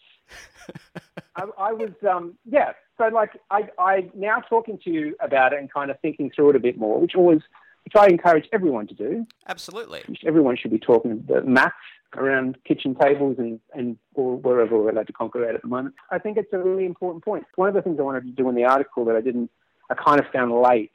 I, 1.37 1.45
I, 1.59 1.73
was, 1.73 1.91
um, 2.09 2.37
yeah. 2.45 2.73
So, 2.99 3.09
like, 3.09 3.31
I, 3.51 3.69
I 3.79 4.11
now 4.15 4.41
talking 4.41 4.79
to 4.85 4.91
you 4.91 5.17
about 5.21 5.53
it 5.53 5.59
and 5.59 5.73
kind 5.73 5.91
of 5.91 5.99
thinking 6.01 6.31
through 6.35 6.51
it 6.51 6.57
a 6.57 6.61
bit 6.61 6.79
more, 6.79 7.01
which 7.01 7.15
always, 7.15 7.41
which 7.85 7.95
I 7.97 8.07
encourage 8.07 8.49
everyone 8.53 8.87
to 8.89 8.95
do. 8.95 9.27
Absolutely. 9.49 10.03
Everyone 10.27 10.57
should 10.57 10.71
be 10.71 10.79
talking 10.79 11.25
the 11.27 11.43
maths 11.43 11.75
around 12.17 12.59
kitchen 12.65 12.95
tables 12.95 13.37
and, 13.39 13.61
and 13.73 13.97
or 14.15 14.37
wherever 14.37 14.77
we're 14.77 14.91
allowed 14.91 15.07
to 15.07 15.13
congregate 15.13 15.55
at 15.55 15.63
the 15.63 15.69
moment. 15.69 15.95
I 16.11 16.19
think 16.19 16.37
it's 16.37 16.53
a 16.53 16.59
really 16.59 16.85
important 16.85 17.25
point. 17.25 17.45
One 17.55 17.69
of 17.69 17.75
the 17.75 17.83
things 17.83 17.99
I 17.99 18.03
wanted 18.03 18.25
to 18.25 18.31
do 18.31 18.49
in 18.49 18.55
the 18.55 18.65
article 18.65 19.05
that 19.07 19.17
I 19.17 19.21
didn't, 19.21 19.51
I 19.91 19.95
kind 19.95 20.21
of 20.21 20.27
found 20.33 20.53
late, 20.53 20.93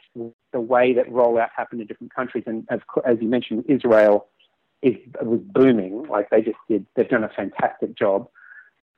the 0.53 0.59
way 0.59 0.93
that 0.93 1.09
rollout 1.09 1.49
happened 1.55 1.81
in 1.81 1.87
different 1.87 2.13
countries. 2.13 2.43
And 2.47 2.65
as, 2.69 2.79
as 3.05 3.17
you 3.21 3.27
mentioned, 3.27 3.65
Israel 3.67 4.27
is, 4.81 4.95
was 5.21 5.39
booming. 5.43 6.07
Like 6.07 6.29
they 6.29 6.41
just 6.41 6.57
did, 6.69 6.85
they've 6.95 7.09
done 7.09 7.23
a 7.23 7.29
fantastic 7.29 7.97
job. 7.97 8.29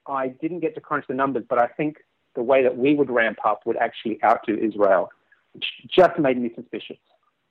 I 0.07 0.27
didn't 0.27 0.59
get 0.59 0.75
to 0.75 0.81
crunch 0.81 1.05
the 1.07 1.13
numbers, 1.13 1.43
but 1.49 1.59
I 1.59 1.67
think 1.67 1.97
the 2.35 2.43
way 2.43 2.63
that 2.63 2.77
we 2.77 2.93
would 2.93 3.09
ramp 3.09 3.39
up 3.43 3.61
would 3.65 3.77
actually 3.77 4.23
outdo 4.23 4.55
Israel, 4.55 5.09
which 5.53 5.65
just 5.89 6.19
made 6.19 6.39
me 6.39 6.51
suspicious. 6.55 6.97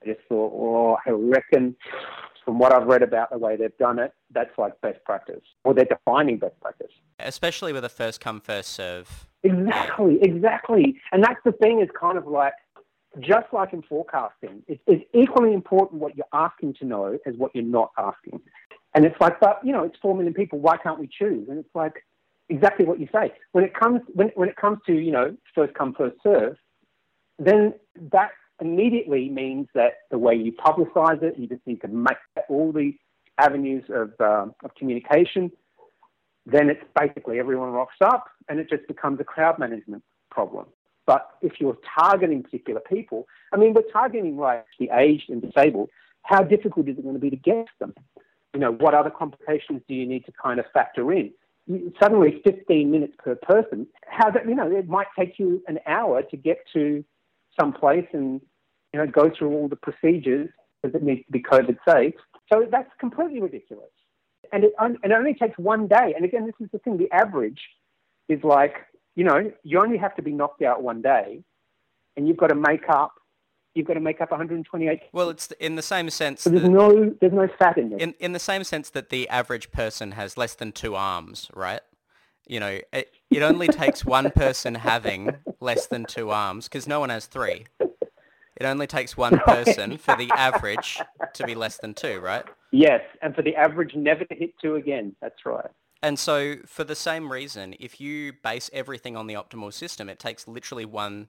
I 0.03 0.07
just 0.07 0.21
thought, 0.29 0.53
oh, 0.55 0.97
I 1.05 1.11
reckon 1.11 1.75
from 2.45 2.59
what 2.61 2.73
I've 2.73 2.87
read 2.87 3.03
about 3.03 3.31
the 3.31 3.39
way 3.39 3.57
they've 3.57 3.77
done 3.79 3.99
it, 3.99 4.13
that's 4.31 4.57
like 4.57 4.81
best 4.81 5.03
practice, 5.05 5.43
or 5.65 5.75
they're 5.75 5.85
defining 5.85 6.39
best 6.39 6.59
practice. 6.61 6.93
Especially 7.19 7.73
with 7.73 7.85
a 7.85 7.89
first 7.89 8.21
come, 8.21 8.41
first 8.41 8.71
serve. 8.71 9.27
Exactly, 9.43 10.19
exactly. 10.23 11.01
And 11.11 11.25
that's 11.25 11.41
the 11.45 11.53
thing 11.53 11.81
is 11.81 11.89
kind 11.99 12.17
of 12.17 12.27
like, 12.27 12.53
just 13.21 13.47
like 13.53 13.73
in 13.73 13.83
forecasting, 13.83 14.63
it's, 14.69 15.05
equally 15.15 15.55
important 15.55 16.01
what 16.01 16.17
you're 16.17 16.27
asking 16.33 16.75
to 16.75 16.85
know 16.85 17.19
as 17.27 17.35
what 17.37 17.55
you're 17.55 17.65
not 17.65 17.91
asking. 17.99 18.41
And 18.95 19.05
it's 19.05 19.17
like, 19.21 19.41
but, 19.41 19.61
you 19.63 19.73
know, 19.73 19.85
it's 19.85 19.97
4 20.01 20.15
million 20.15 20.35
people, 20.35 20.59
why 20.59 20.77
can't 20.77 20.99
we 20.99 21.07
choose? 21.07 21.49
And 21.49 21.59
it's 21.59 21.75
like, 21.75 22.05
exactly 22.49 22.85
what 22.85 23.01
you 23.01 23.09
say. 23.13 23.33
When 23.53 23.65
it 23.65 23.75
comes, 23.75 24.01
when, 24.15 24.29
when 24.35 24.49
it 24.49 24.57
comes 24.57 24.79
to, 24.87 24.93
you 24.93 25.11
know, 25.11 25.37
first 25.55 25.75
come, 25.75 25.95
first 25.95 26.17
serve, 26.23 26.57
then 27.39 27.75
that 28.13 28.31
immediately 28.61 29.29
means 29.29 29.69
that 29.75 29.95
the 30.11 30.19
way 30.19 30.35
you 30.35 30.53
publicize 30.53 31.23
it, 31.23 31.39
you 31.39 31.47
just 31.47 31.67
need 31.67 31.81
to 31.83 31.89
make 31.89 32.17
all 32.49 32.73
the 32.73 32.93
avenues 33.39 33.85
of, 33.91 34.13
um, 34.21 34.55
of 34.65 34.75
communication. 34.75 35.51
Then 36.47 36.71
it's 36.71 36.83
basically 36.99 37.39
everyone 37.39 37.71
rocks 37.71 37.97
up 38.01 38.27
and 38.49 38.59
it 38.59 38.71
just 38.71 38.87
becomes 38.89 39.21
a 39.21 39.25
crowd 39.25 39.59
management 39.59 40.03
problem. 40.31 40.67
But 41.07 41.29
if 41.41 41.61
you're 41.61 41.79
targeting 41.99 42.43
particular 42.43 42.81
people, 42.81 43.27
I 43.53 43.57
mean, 43.57 43.75
we're 43.75 43.91
targeting 43.93 44.37
like 44.37 44.67
the 44.79 44.91
aged 44.93 45.31
and 45.31 45.41
disabled. 45.41 45.91
How 46.23 46.43
difficult 46.43 46.89
is 46.89 46.99
it 46.99 47.03
going 47.03 47.15
to 47.15 47.21
be 47.21 47.31
to 47.31 47.37
get 47.37 47.67
them? 47.79 47.95
You 48.53 48.61
know, 48.61 48.73
what 48.73 48.95
other 48.95 49.11
complications 49.11 49.83
do 49.89 49.95
you 49.95 50.07
need 50.07 50.25
to 50.27 50.33
kind 50.33 50.59
of 50.59 50.67
factor 50.73 51.13
in? 51.13 51.33
suddenly 52.01 52.41
15 52.45 52.91
minutes 52.91 53.15
per 53.19 53.35
person. 53.35 53.87
How 54.07 54.31
that, 54.31 54.49
you 54.49 54.55
know, 54.55 54.71
it 54.71 54.89
might 54.89 55.09
take 55.19 55.39
you 55.39 55.63
an 55.67 55.81
hour 55.87 56.23
to 56.23 56.37
get 56.37 56.59
to 56.73 57.05
some 57.59 57.73
place 57.73 58.07
and 58.13 58.41
you 58.93 59.01
know 59.01 59.07
go 59.07 59.31
through 59.37 59.53
all 59.53 59.69
the 59.69 59.77
procedures 59.77 60.49
because 60.83 60.95
it 60.95 61.03
needs 61.03 61.25
to 61.27 61.33
be 61.33 61.43
COVID 61.43 61.77
safe. 61.89 62.15
So 62.53 62.67
that's 62.71 62.91
completely 63.01 63.41
ridiculous. 63.41 63.91
And 64.53 64.65
it, 64.65 64.73
and 64.79 64.99
it 65.03 65.11
only 65.11 65.35
takes 65.35 65.59
one 65.59 65.89
day. 65.89 66.13
And 66.15 66.25
again, 66.25 66.47
this 66.47 66.55
is 66.61 66.71
the 66.73 66.79
thing: 66.79 66.99
the 66.99 67.11
average 67.13 67.61
is 68.29 68.43
like 68.45 68.75
you 69.17 69.25
know 69.25 69.51
you 69.65 69.81
only 69.81 69.99
have 69.99 70.15
to 70.17 70.23
be 70.23 70.31
knocked 70.31 70.63
out 70.63 70.83
one 70.83 71.03
day, 71.03 71.43
and 72.17 72.29
you've 72.29 72.37
got 72.37 72.49
to 72.49 72.55
make 72.55 72.89
up. 72.89 73.15
You've 73.75 73.87
got 73.87 73.95
to 73.95 74.01
make 74.01 74.23
up 74.23 74.31
128. 74.31 75.01
Well, 75.13 75.29
it's 75.29 75.51
in 75.61 75.75
the 75.75 75.83
same 75.83 76.09
sense. 76.09 76.43
So 76.43 76.51
there's 76.51 76.69
no 76.69 77.15
there's 77.21 77.33
no 77.33 77.49
fat 77.59 77.77
in 77.77 77.93
it. 77.93 78.01
In 78.01 78.15
in 78.21 78.33
the 78.33 78.39
same 78.39 78.63
sense 78.63 78.91
that 78.91 79.11
the 79.11 79.29
average 79.29 79.73
person 79.73 80.13
has 80.13 80.39
less 80.39 80.55
than 80.55 80.73
two 80.73 80.95
arms, 80.95 81.51
right? 81.53 81.81
You 82.47 82.61
know, 82.61 82.79
it, 82.93 83.13
it 83.31 83.43
only 83.43 83.67
takes 83.67 84.05
one 84.05 84.31
person 84.31 84.77
having 84.77 85.35
less 85.61 85.89
than 85.89 86.05
two 86.05 86.31
arms 86.31 86.69
because 86.69 86.87
no 86.87 87.01
one 87.01 87.09
has 87.09 87.27
three. 87.27 87.67
It 88.57 88.65
only 88.65 88.87
takes 88.87 89.17
one 89.17 89.39
person 89.47 89.99
for 89.99 90.17
the 90.17 90.31
average 90.35 91.01
to 91.35 91.45
be 91.45 91.55
less 91.55 91.79
than 91.79 91.95
two, 91.95 92.21
right? 92.21 92.45
Yes, 92.73 93.01
and 93.21 93.35
for 93.35 93.43
the 93.43 93.57
average 93.57 93.95
never 93.95 94.25
to 94.25 94.35
hit 94.35 94.53
two 94.63 94.77
again. 94.77 95.15
That's 95.21 95.45
right. 95.45 95.71
And 96.03 96.19
so, 96.19 96.57
for 96.67 96.85
the 96.85 96.95
same 96.95 97.33
reason, 97.33 97.75
if 97.81 98.01
you 98.01 98.35
base 98.45 98.71
everything 98.73 99.17
on 99.17 99.27
the 99.27 99.35
optimal 99.35 99.73
system, 99.73 100.09
it 100.09 100.19
takes 100.19 100.47
literally 100.47 100.85
one 100.85 101.29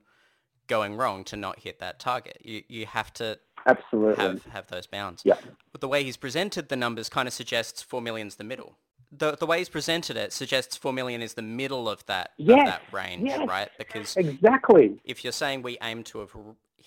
going 0.67 0.95
wrong 0.95 1.23
to 1.23 1.37
not 1.37 1.59
hit 1.59 1.79
that 1.79 1.99
target. 1.99 2.37
You 2.43 2.63
you 2.67 2.85
have 2.85 3.13
to 3.15 3.39
absolutely 3.65 4.23
have 4.23 4.45
have 4.45 4.67
those 4.67 4.87
bounds. 4.87 5.23
Yeah. 5.25 5.37
But 5.71 5.81
the 5.81 5.87
way 5.87 6.03
he's 6.03 6.17
presented 6.17 6.69
the 6.69 6.75
numbers 6.75 7.09
kind 7.09 7.27
of 7.27 7.33
suggests 7.33 7.81
four 7.81 8.01
million's 8.01 8.35
the 8.35 8.43
middle. 8.43 8.77
The 9.11 9.37
the 9.37 9.45
way 9.45 9.59
he's 9.59 9.69
presented 9.69 10.17
it 10.17 10.33
suggests 10.33 10.75
four 10.75 10.91
million 10.91 11.21
is 11.21 11.35
the 11.35 11.41
middle 11.41 11.89
of 11.89 12.05
that 12.07 12.31
yes. 12.37 12.59
of 12.59 12.65
that 12.65 12.81
range, 12.91 13.27
yes. 13.27 13.47
right? 13.47 13.69
Because 13.77 14.17
exactly, 14.17 14.99
if 15.05 15.23
you're 15.23 15.33
saying 15.33 15.61
we 15.61 15.77
aim 15.81 16.03
to 16.05 16.19
have 16.19 16.35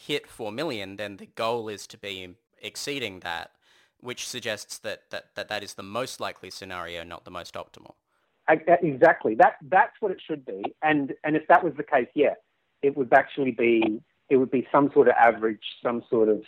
hit 0.00 0.26
4 0.26 0.50
million, 0.50 0.96
then 0.96 1.18
the 1.18 1.26
goal 1.26 1.68
is 1.68 1.86
to 1.88 1.98
be 1.98 2.34
exceeding 2.62 3.20
that, 3.20 3.50
which 4.02 4.26
suggests 4.26 4.78
that 4.78 5.10
that, 5.10 5.34
that, 5.34 5.48
that 5.48 5.62
is 5.62 5.74
the 5.74 5.82
most 5.82 6.20
likely 6.20 6.50
scenario, 6.50 7.04
not 7.04 7.24
the 7.24 7.30
most 7.30 7.54
optimal. 7.54 7.94
Uh, 8.48 8.56
exactly. 8.82 9.34
That 9.34 9.54
that's 9.68 9.94
what 10.00 10.12
it 10.12 10.20
should 10.26 10.44
be. 10.44 10.62
And 10.82 11.14
and 11.24 11.36
if 11.36 11.46
that 11.48 11.62
was 11.62 11.74
the 11.76 11.82
case, 11.82 12.08
yeah, 12.14 12.34
it 12.82 12.96
would 12.96 13.12
actually 13.12 13.52
be 13.52 14.00
it 14.28 14.36
would 14.36 14.50
be 14.50 14.66
some 14.72 14.90
sort 14.92 15.08
of 15.08 15.14
average, 15.14 15.62
some 15.82 16.02
sort 16.08 16.28
of 16.28 16.42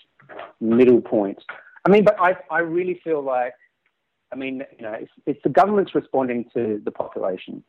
middle 0.61 1.01
point. 1.01 1.43
I 1.85 1.91
mean, 1.91 2.05
but 2.05 2.17
I 2.21 2.37
I 2.51 2.61
really 2.61 3.01
feel 3.05 3.23
like 3.23 3.55
I 4.33 4.37
mean, 4.37 4.63
you 4.79 4.83
know, 4.83 4.93
it's, 4.93 5.13
it's 5.27 5.41
the 5.43 5.51
government's 5.51 5.95
responding 5.95 6.47
to 6.55 6.81
the 6.85 6.91
population. 6.91 7.63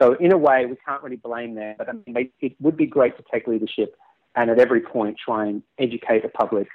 So 0.00 0.14
in 0.14 0.32
a 0.32 0.38
way, 0.38 0.66
we 0.66 0.76
can't 0.86 1.02
really 1.02 1.16
blame 1.16 1.54
them. 1.54 1.74
But 1.78 1.88
I 1.88 1.92
mean, 1.92 2.30
it 2.40 2.52
would 2.60 2.76
be 2.76 2.86
great 2.86 3.16
to 3.16 3.24
take 3.32 3.46
leadership 3.46 3.96
and 4.36 4.50
at 4.50 4.58
every 4.58 4.80
point 4.80 5.16
try 5.22 5.46
and 5.46 5.62
educate 5.78 6.22
the 6.22 6.28
public, 6.28 6.68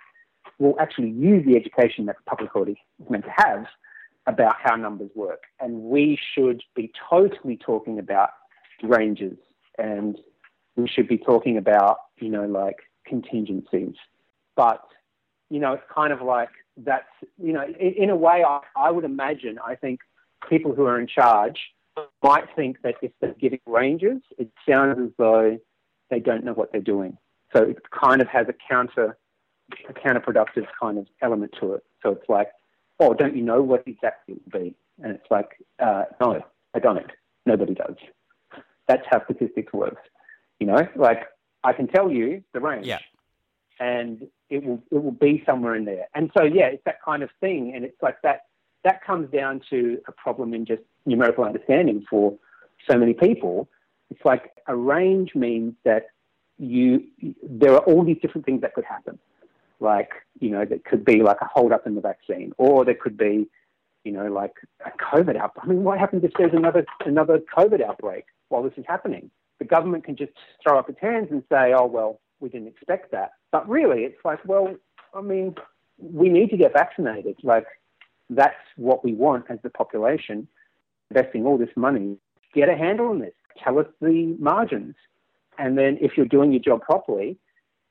will 0.59 0.75
actually 0.79 1.09
use 1.09 1.45
the 1.45 1.55
education 1.55 2.05
that 2.05 2.15
the 2.17 2.29
public 2.29 2.55
already 2.55 2.79
is 3.01 3.09
meant 3.09 3.25
to 3.25 3.33
have 3.35 3.65
about 4.27 4.55
how 4.61 4.75
numbers 4.75 5.11
work. 5.15 5.43
And 5.59 5.83
we 5.83 6.19
should 6.33 6.63
be 6.75 6.91
totally 7.09 7.57
talking 7.57 7.99
about 7.99 8.29
ranges 8.83 9.37
and 9.77 10.17
we 10.75 10.87
should 10.87 11.07
be 11.07 11.17
talking 11.17 11.57
about, 11.57 11.97
you 12.19 12.29
know, 12.29 12.45
like 12.45 12.77
contingencies. 13.05 13.95
But, 14.55 14.81
you 15.49 15.59
know, 15.59 15.73
it's 15.73 15.83
kind 15.93 16.11
of 16.11 16.21
like 16.21 16.49
that's, 16.77 17.05
you 17.37 17.53
know, 17.53 17.63
in, 17.63 17.93
in 18.03 18.09
a 18.09 18.15
way, 18.15 18.43
I, 18.47 18.61
I 18.75 18.91
would 18.91 19.05
imagine, 19.05 19.59
I 19.63 19.75
think 19.75 19.99
people 20.49 20.73
who 20.73 20.85
are 20.85 20.99
in 20.99 21.07
charge 21.07 21.59
might 22.23 22.45
think 22.55 22.81
that 22.83 22.95
if 23.01 23.11
they're 23.21 23.35
giving 23.39 23.59
ranges, 23.65 24.21
it 24.37 24.49
sounds 24.67 24.99
as 24.99 25.11
though 25.17 25.57
they 26.09 26.19
don't 26.19 26.43
know 26.43 26.53
what 26.53 26.71
they're 26.71 26.81
doing. 26.81 27.17
So 27.55 27.63
it 27.63 27.77
kind 27.91 28.21
of 28.21 28.27
has 28.27 28.47
a 28.49 28.53
counter, 28.69 29.17
a 29.89 29.93
counterproductive 29.93 30.67
kind 30.79 30.97
of 30.97 31.07
element 31.21 31.53
to 31.59 31.73
it. 31.73 31.83
So 32.01 32.11
it's 32.11 32.29
like, 32.29 32.49
oh, 32.99 33.13
don't 33.13 33.35
you 33.35 33.41
know 33.41 33.61
what 33.61 33.83
exactly 33.85 34.35
it 34.35 34.41
will 34.53 34.61
be? 34.61 34.75
And 35.01 35.13
it's 35.13 35.25
like, 35.29 35.57
uh, 35.79 36.03
no, 36.21 36.41
I 36.73 36.79
don't. 36.79 37.11
Nobody 37.45 37.73
does. 37.73 37.95
That's 38.87 39.05
how 39.09 39.23
statistics 39.25 39.73
works. 39.73 40.01
You 40.59 40.67
know, 40.67 40.87
like 40.95 41.23
I 41.63 41.73
can 41.73 41.87
tell 41.87 42.11
you 42.11 42.43
the 42.53 42.59
range. 42.59 42.85
Yeah. 42.85 42.99
And 43.79 44.27
it 44.49 44.63
will 44.63 44.81
it 44.91 45.03
will 45.03 45.11
be 45.11 45.43
somewhere 45.45 45.75
in 45.75 45.85
there. 45.85 46.07
And 46.13 46.31
so 46.37 46.43
yeah, 46.43 46.67
it's 46.67 46.83
that 46.85 47.01
kind 47.03 47.23
of 47.23 47.29
thing. 47.41 47.73
And 47.75 47.83
it's 47.83 48.01
like 48.01 48.21
that 48.23 48.41
that 48.83 49.03
comes 49.03 49.29
down 49.31 49.61
to 49.71 49.99
a 50.07 50.11
problem 50.11 50.53
in 50.53 50.65
just 50.65 50.83
numerical 51.05 51.43
understanding 51.43 52.05
for 52.09 52.37
so 52.89 52.97
many 52.97 53.13
people. 53.13 53.67
It's 54.11 54.23
like 54.23 54.51
a 54.67 54.75
range 54.75 55.35
means 55.35 55.73
that 55.83 56.07
you 56.57 57.03
there 57.43 57.73
are 57.73 57.79
all 57.79 58.05
these 58.05 58.17
different 58.21 58.45
things 58.45 58.61
that 58.61 58.73
could 58.73 58.85
happen. 58.85 59.19
Like, 59.79 60.11
you 60.39 60.49
know, 60.49 60.65
there 60.65 60.79
could 60.83 61.03
be 61.03 61.21
like 61.21 61.37
a 61.41 61.49
hold 61.53 61.71
up 61.71 61.85
in 61.85 61.95
the 61.95 62.01
vaccine, 62.01 62.53
or 62.57 62.85
there 62.85 62.95
could 62.95 63.17
be, 63.17 63.47
you 64.03 64.11
know, 64.11 64.27
like 64.27 64.53
a 64.85 64.91
COVID 64.91 65.35
outbreak. 65.35 65.65
I 65.65 65.67
mean, 65.67 65.83
what 65.83 65.99
happens 65.99 66.23
if 66.23 66.31
there's 66.37 66.53
another 66.53 66.85
another 67.05 67.39
COVID 67.55 67.81
outbreak 67.83 68.25
while 68.49 68.63
this 68.63 68.73
is 68.77 68.85
happening? 68.87 69.29
The 69.59 69.65
government 69.65 70.03
can 70.03 70.15
just 70.15 70.33
throw 70.61 70.77
up 70.77 70.89
its 70.89 70.99
hands 70.99 71.27
and 71.31 71.43
say, 71.51 71.73
oh 71.77 71.85
well, 71.85 72.19
we 72.39 72.49
didn't 72.49 72.67
expect 72.67 73.11
that. 73.11 73.31
But 73.51 73.67
really, 73.67 74.03
it's 74.03 74.23
like, 74.23 74.39
well, 74.45 74.75
I 75.13 75.21
mean, 75.21 75.55
we 75.97 76.29
need 76.29 76.49
to 76.49 76.57
get 76.57 76.73
vaccinated. 76.73 77.37
Like, 77.43 77.65
that's 78.29 78.55
what 78.75 79.03
we 79.03 79.13
want 79.13 79.45
as 79.49 79.59
the 79.63 79.69
population, 79.69 80.47
investing 81.09 81.45
all 81.45 81.57
this 81.57 81.69
money. 81.75 82.17
Get 82.53 82.69
a 82.69 82.75
handle 82.75 83.07
on 83.07 83.19
this. 83.19 83.33
Tell 83.63 83.79
us 83.79 83.87
the 84.01 84.35
margins. 84.39 84.95
And 85.57 85.77
then 85.77 85.97
if 86.01 86.17
you're 86.17 86.25
doing 86.25 86.51
your 86.51 86.61
job 86.61 86.81
properly, 86.81 87.37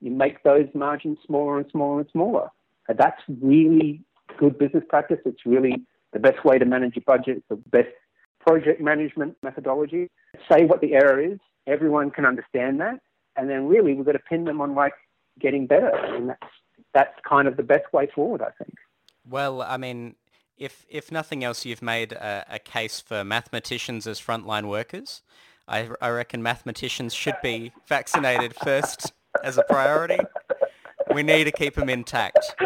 you 0.04 0.10
make 0.10 0.42
those 0.42 0.68
margins 0.74 1.16
smaller 1.26 1.56
and 1.56 1.66
smaller 1.70 2.00
and 2.00 2.10
smaller. 2.12 2.50
That's 2.88 3.20
really 3.40 4.02
good 4.38 4.58
business 4.58 4.84
practice. 4.86 5.16
It's 5.24 5.46
really 5.46 5.82
the 6.12 6.18
best 6.18 6.44
way 6.44 6.58
to 6.58 6.66
manage 6.66 6.94
your 6.96 7.04
budget. 7.06 7.38
It's 7.38 7.48
the 7.48 7.56
best 7.56 7.88
project 8.38 8.82
management 8.82 9.38
methodology. 9.42 10.10
Say 10.52 10.66
what 10.66 10.82
the 10.82 10.92
error 10.92 11.18
is. 11.18 11.38
Everyone 11.66 12.10
can 12.10 12.26
understand 12.26 12.80
that. 12.82 13.00
And 13.36 13.48
then 13.48 13.66
really 13.66 13.94
we've 13.94 14.04
got 14.04 14.12
to 14.12 14.18
pin 14.18 14.44
them 14.44 14.60
on 14.60 14.74
like 14.74 14.92
getting 15.40 15.66
better. 15.66 15.88
And 15.88 16.28
that's, 16.28 16.52
that's 16.92 17.18
kind 17.26 17.48
of 17.48 17.56
the 17.56 17.62
best 17.62 17.90
way 17.94 18.06
forward, 18.14 18.42
I 18.42 18.50
think. 18.62 18.74
Well, 19.26 19.62
I 19.62 19.78
mean, 19.78 20.16
if 20.58 20.84
if 20.90 21.10
nothing 21.10 21.42
else, 21.42 21.64
you've 21.64 21.82
made 21.82 22.12
a, 22.12 22.44
a 22.50 22.58
case 22.58 23.00
for 23.00 23.24
mathematicians 23.24 24.06
as 24.06 24.20
frontline 24.20 24.68
workers. 24.68 25.22
I, 25.66 25.88
I 25.98 26.10
reckon 26.10 26.42
mathematicians 26.42 27.14
should 27.14 27.36
be 27.42 27.72
vaccinated 27.88 28.54
first 28.54 29.14
as 29.42 29.58
a 29.58 29.64
priority. 29.64 30.18
We 31.12 31.22
need 31.22 31.44
to 31.44 31.52
keep 31.52 31.74
them 31.74 31.88
intact. 31.88 32.54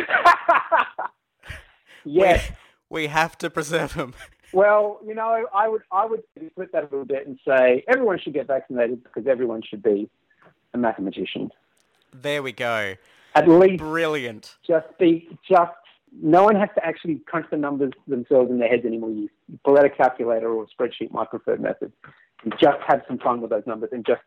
yes. 2.04 2.50
We, 2.88 3.02
we 3.02 3.07
have 3.09 3.37
to 3.38 3.50
preserve 3.50 3.94
them. 3.94 4.14
Well, 4.52 5.00
you 5.07 5.14
know, 5.14 5.46
I 5.54 5.68
would 5.68 5.83
I 5.92 6.07
would 6.07 6.22
flip 6.54 6.72
that 6.72 6.85
a 6.85 6.87
little 6.87 7.04
bit 7.04 7.26
and 7.26 7.38
say 7.46 7.85
everyone 7.87 8.18
should 8.18 8.33
get 8.33 8.46
vaccinated 8.46 9.04
because 9.04 9.26
everyone 9.26 9.62
should 9.68 9.83
be 9.83 10.09
a 10.72 10.78
mathematician. 10.78 11.50
There 12.14 12.42
we 12.42 12.52
go. 12.52 12.94
At 13.35 13.48
least 13.48 13.78
brilliant. 13.78 14.57
Just 14.66 14.87
be 14.98 15.28
just 15.48 15.72
no 16.20 16.44
one 16.44 16.57
has 16.57 16.70
to 16.76 16.85
actually 16.85 17.20
crunch 17.26 17.46
the 17.50 17.59
numbers 17.59 17.92
themselves 18.07 18.50
in 18.50 18.59
their 18.59 18.68
heads 18.68 18.87
anymore. 18.87 19.11
You 19.11 19.28
pull 19.64 19.78
out 19.78 19.85
a 19.85 19.90
calculator 19.90 20.50
or 20.50 20.64
a 20.64 20.66
spreadsheet, 20.66 21.12
my 21.12 21.26
preferred 21.26 21.61
method, 21.61 21.92
and 22.42 22.54
just 22.59 22.78
have 22.87 23.02
some 23.07 23.18
fun 23.18 23.42
with 23.42 23.50
those 23.50 23.66
numbers 23.66 23.90
and 23.92 24.07
just 24.07 24.22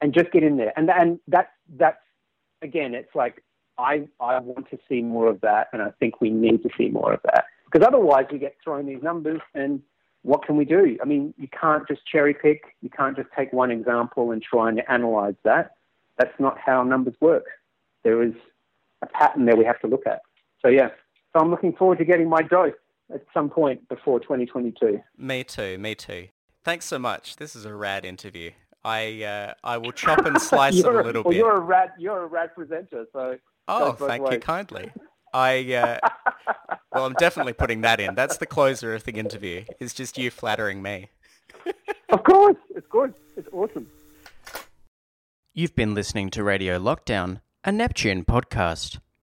and 0.00 0.14
just 0.14 0.30
get 0.32 0.42
in 0.42 0.56
there. 0.56 0.72
And 0.76 0.90
and 0.90 1.18
that's 1.28 1.50
that's 1.76 1.98
again, 2.62 2.94
it's 2.94 3.14
like 3.14 3.42
I 3.78 4.08
I 4.20 4.38
want 4.40 4.70
to 4.70 4.78
see 4.88 5.02
more 5.02 5.28
of 5.28 5.40
that, 5.42 5.68
and 5.72 5.82
I 5.82 5.90
think 5.98 6.20
we 6.20 6.30
need 6.30 6.62
to 6.62 6.70
see 6.76 6.88
more 6.88 7.12
of 7.12 7.20
that 7.24 7.44
because 7.70 7.86
otherwise 7.86 8.26
we 8.32 8.38
get 8.38 8.56
thrown 8.62 8.86
these 8.86 9.02
numbers 9.02 9.40
and 9.54 9.82
what 10.22 10.44
can 10.44 10.56
we 10.56 10.64
do? 10.64 10.98
I 11.00 11.04
mean, 11.04 11.32
you 11.38 11.48
can't 11.48 11.86
just 11.86 12.04
cherry 12.06 12.34
pick. 12.34 12.76
You 12.82 12.90
can't 12.90 13.16
just 13.16 13.28
take 13.36 13.52
one 13.52 13.70
example 13.70 14.32
and 14.32 14.42
try 14.42 14.68
and 14.68 14.82
analyze 14.88 15.36
that. 15.44 15.76
That's 16.18 16.34
not 16.40 16.58
how 16.58 16.82
numbers 16.82 17.14
work. 17.20 17.44
There 18.02 18.22
is 18.22 18.34
a 19.02 19.06
pattern 19.06 19.44
there 19.44 19.56
we 19.56 19.64
have 19.64 19.80
to 19.80 19.86
look 19.86 20.06
at. 20.06 20.22
So 20.60 20.68
yeah, 20.68 20.88
so 21.32 21.40
I'm 21.40 21.50
looking 21.50 21.72
forward 21.72 21.98
to 21.98 22.04
getting 22.04 22.28
my 22.28 22.42
dose 22.42 22.74
at 23.14 23.24
some 23.32 23.48
point 23.48 23.88
before 23.88 24.18
2022. 24.20 25.00
Me 25.16 25.44
too. 25.44 25.78
Me 25.78 25.94
too. 25.94 26.28
Thanks 26.64 26.86
so 26.86 26.98
much. 26.98 27.36
This 27.36 27.54
is 27.54 27.64
a 27.64 27.74
rad 27.74 28.04
interview. 28.04 28.50
I 28.88 29.22
uh, 29.22 29.54
I 29.62 29.76
will 29.76 29.92
chop 29.92 30.24
and 30.24 30.40
slice 30.50 30.78
it 30.78 30.86
a 30.86 30.90
little 30.90 31.22
well, 31.22 31.30
bit. 31.30 31.36
You're 31.36 31.56
a 31.56 31.60
rad. 31.60 31.90
You're 31.98 32.22
a 32.22 32.26
rad 32.26 32.54
presenter. 32.54 33.06
So. 33.12 33.38
Oh, 33.68 33.92
thank 33.92 34.24
ways. 34.24 34.34
you 34.34 34.40
kindly. 34.40 34.90
I 35.34 35.74
uh, 35.74 36.08
well, 36.92 37.04
I'm 37.04 37.12
definitely 37.14 37.52
putting 37.52 37.82
that 37.82 38.00
in. 38.00 38.14
That's 38.14 38.38
the 38.38 38.46
closer 38.46 38.94
of 38.94 39.04
the 39.04 39.12
interview. 39.12 39.64
It's 39.78 39.92
just 39.92 40.16
you 40.16 40.30
flattering 40.30 40.80
me. 40.80 41.10
of 42.08 42.24
course, 42.24 42.56
it's 42.74 42.86
good. 42.88 43.12
It's 43.36 43.48
awesome. 43.52 43.88
You've 45.52 45.74
been 45.74 45.94
listening 45.94 46.30
to 46.30 46.42
Radio 46.42 46.78
Lockdown, 46.78 47.42
a 47.64 47.72
Neptune 47.72 48.24
podcast. 48.24 49.00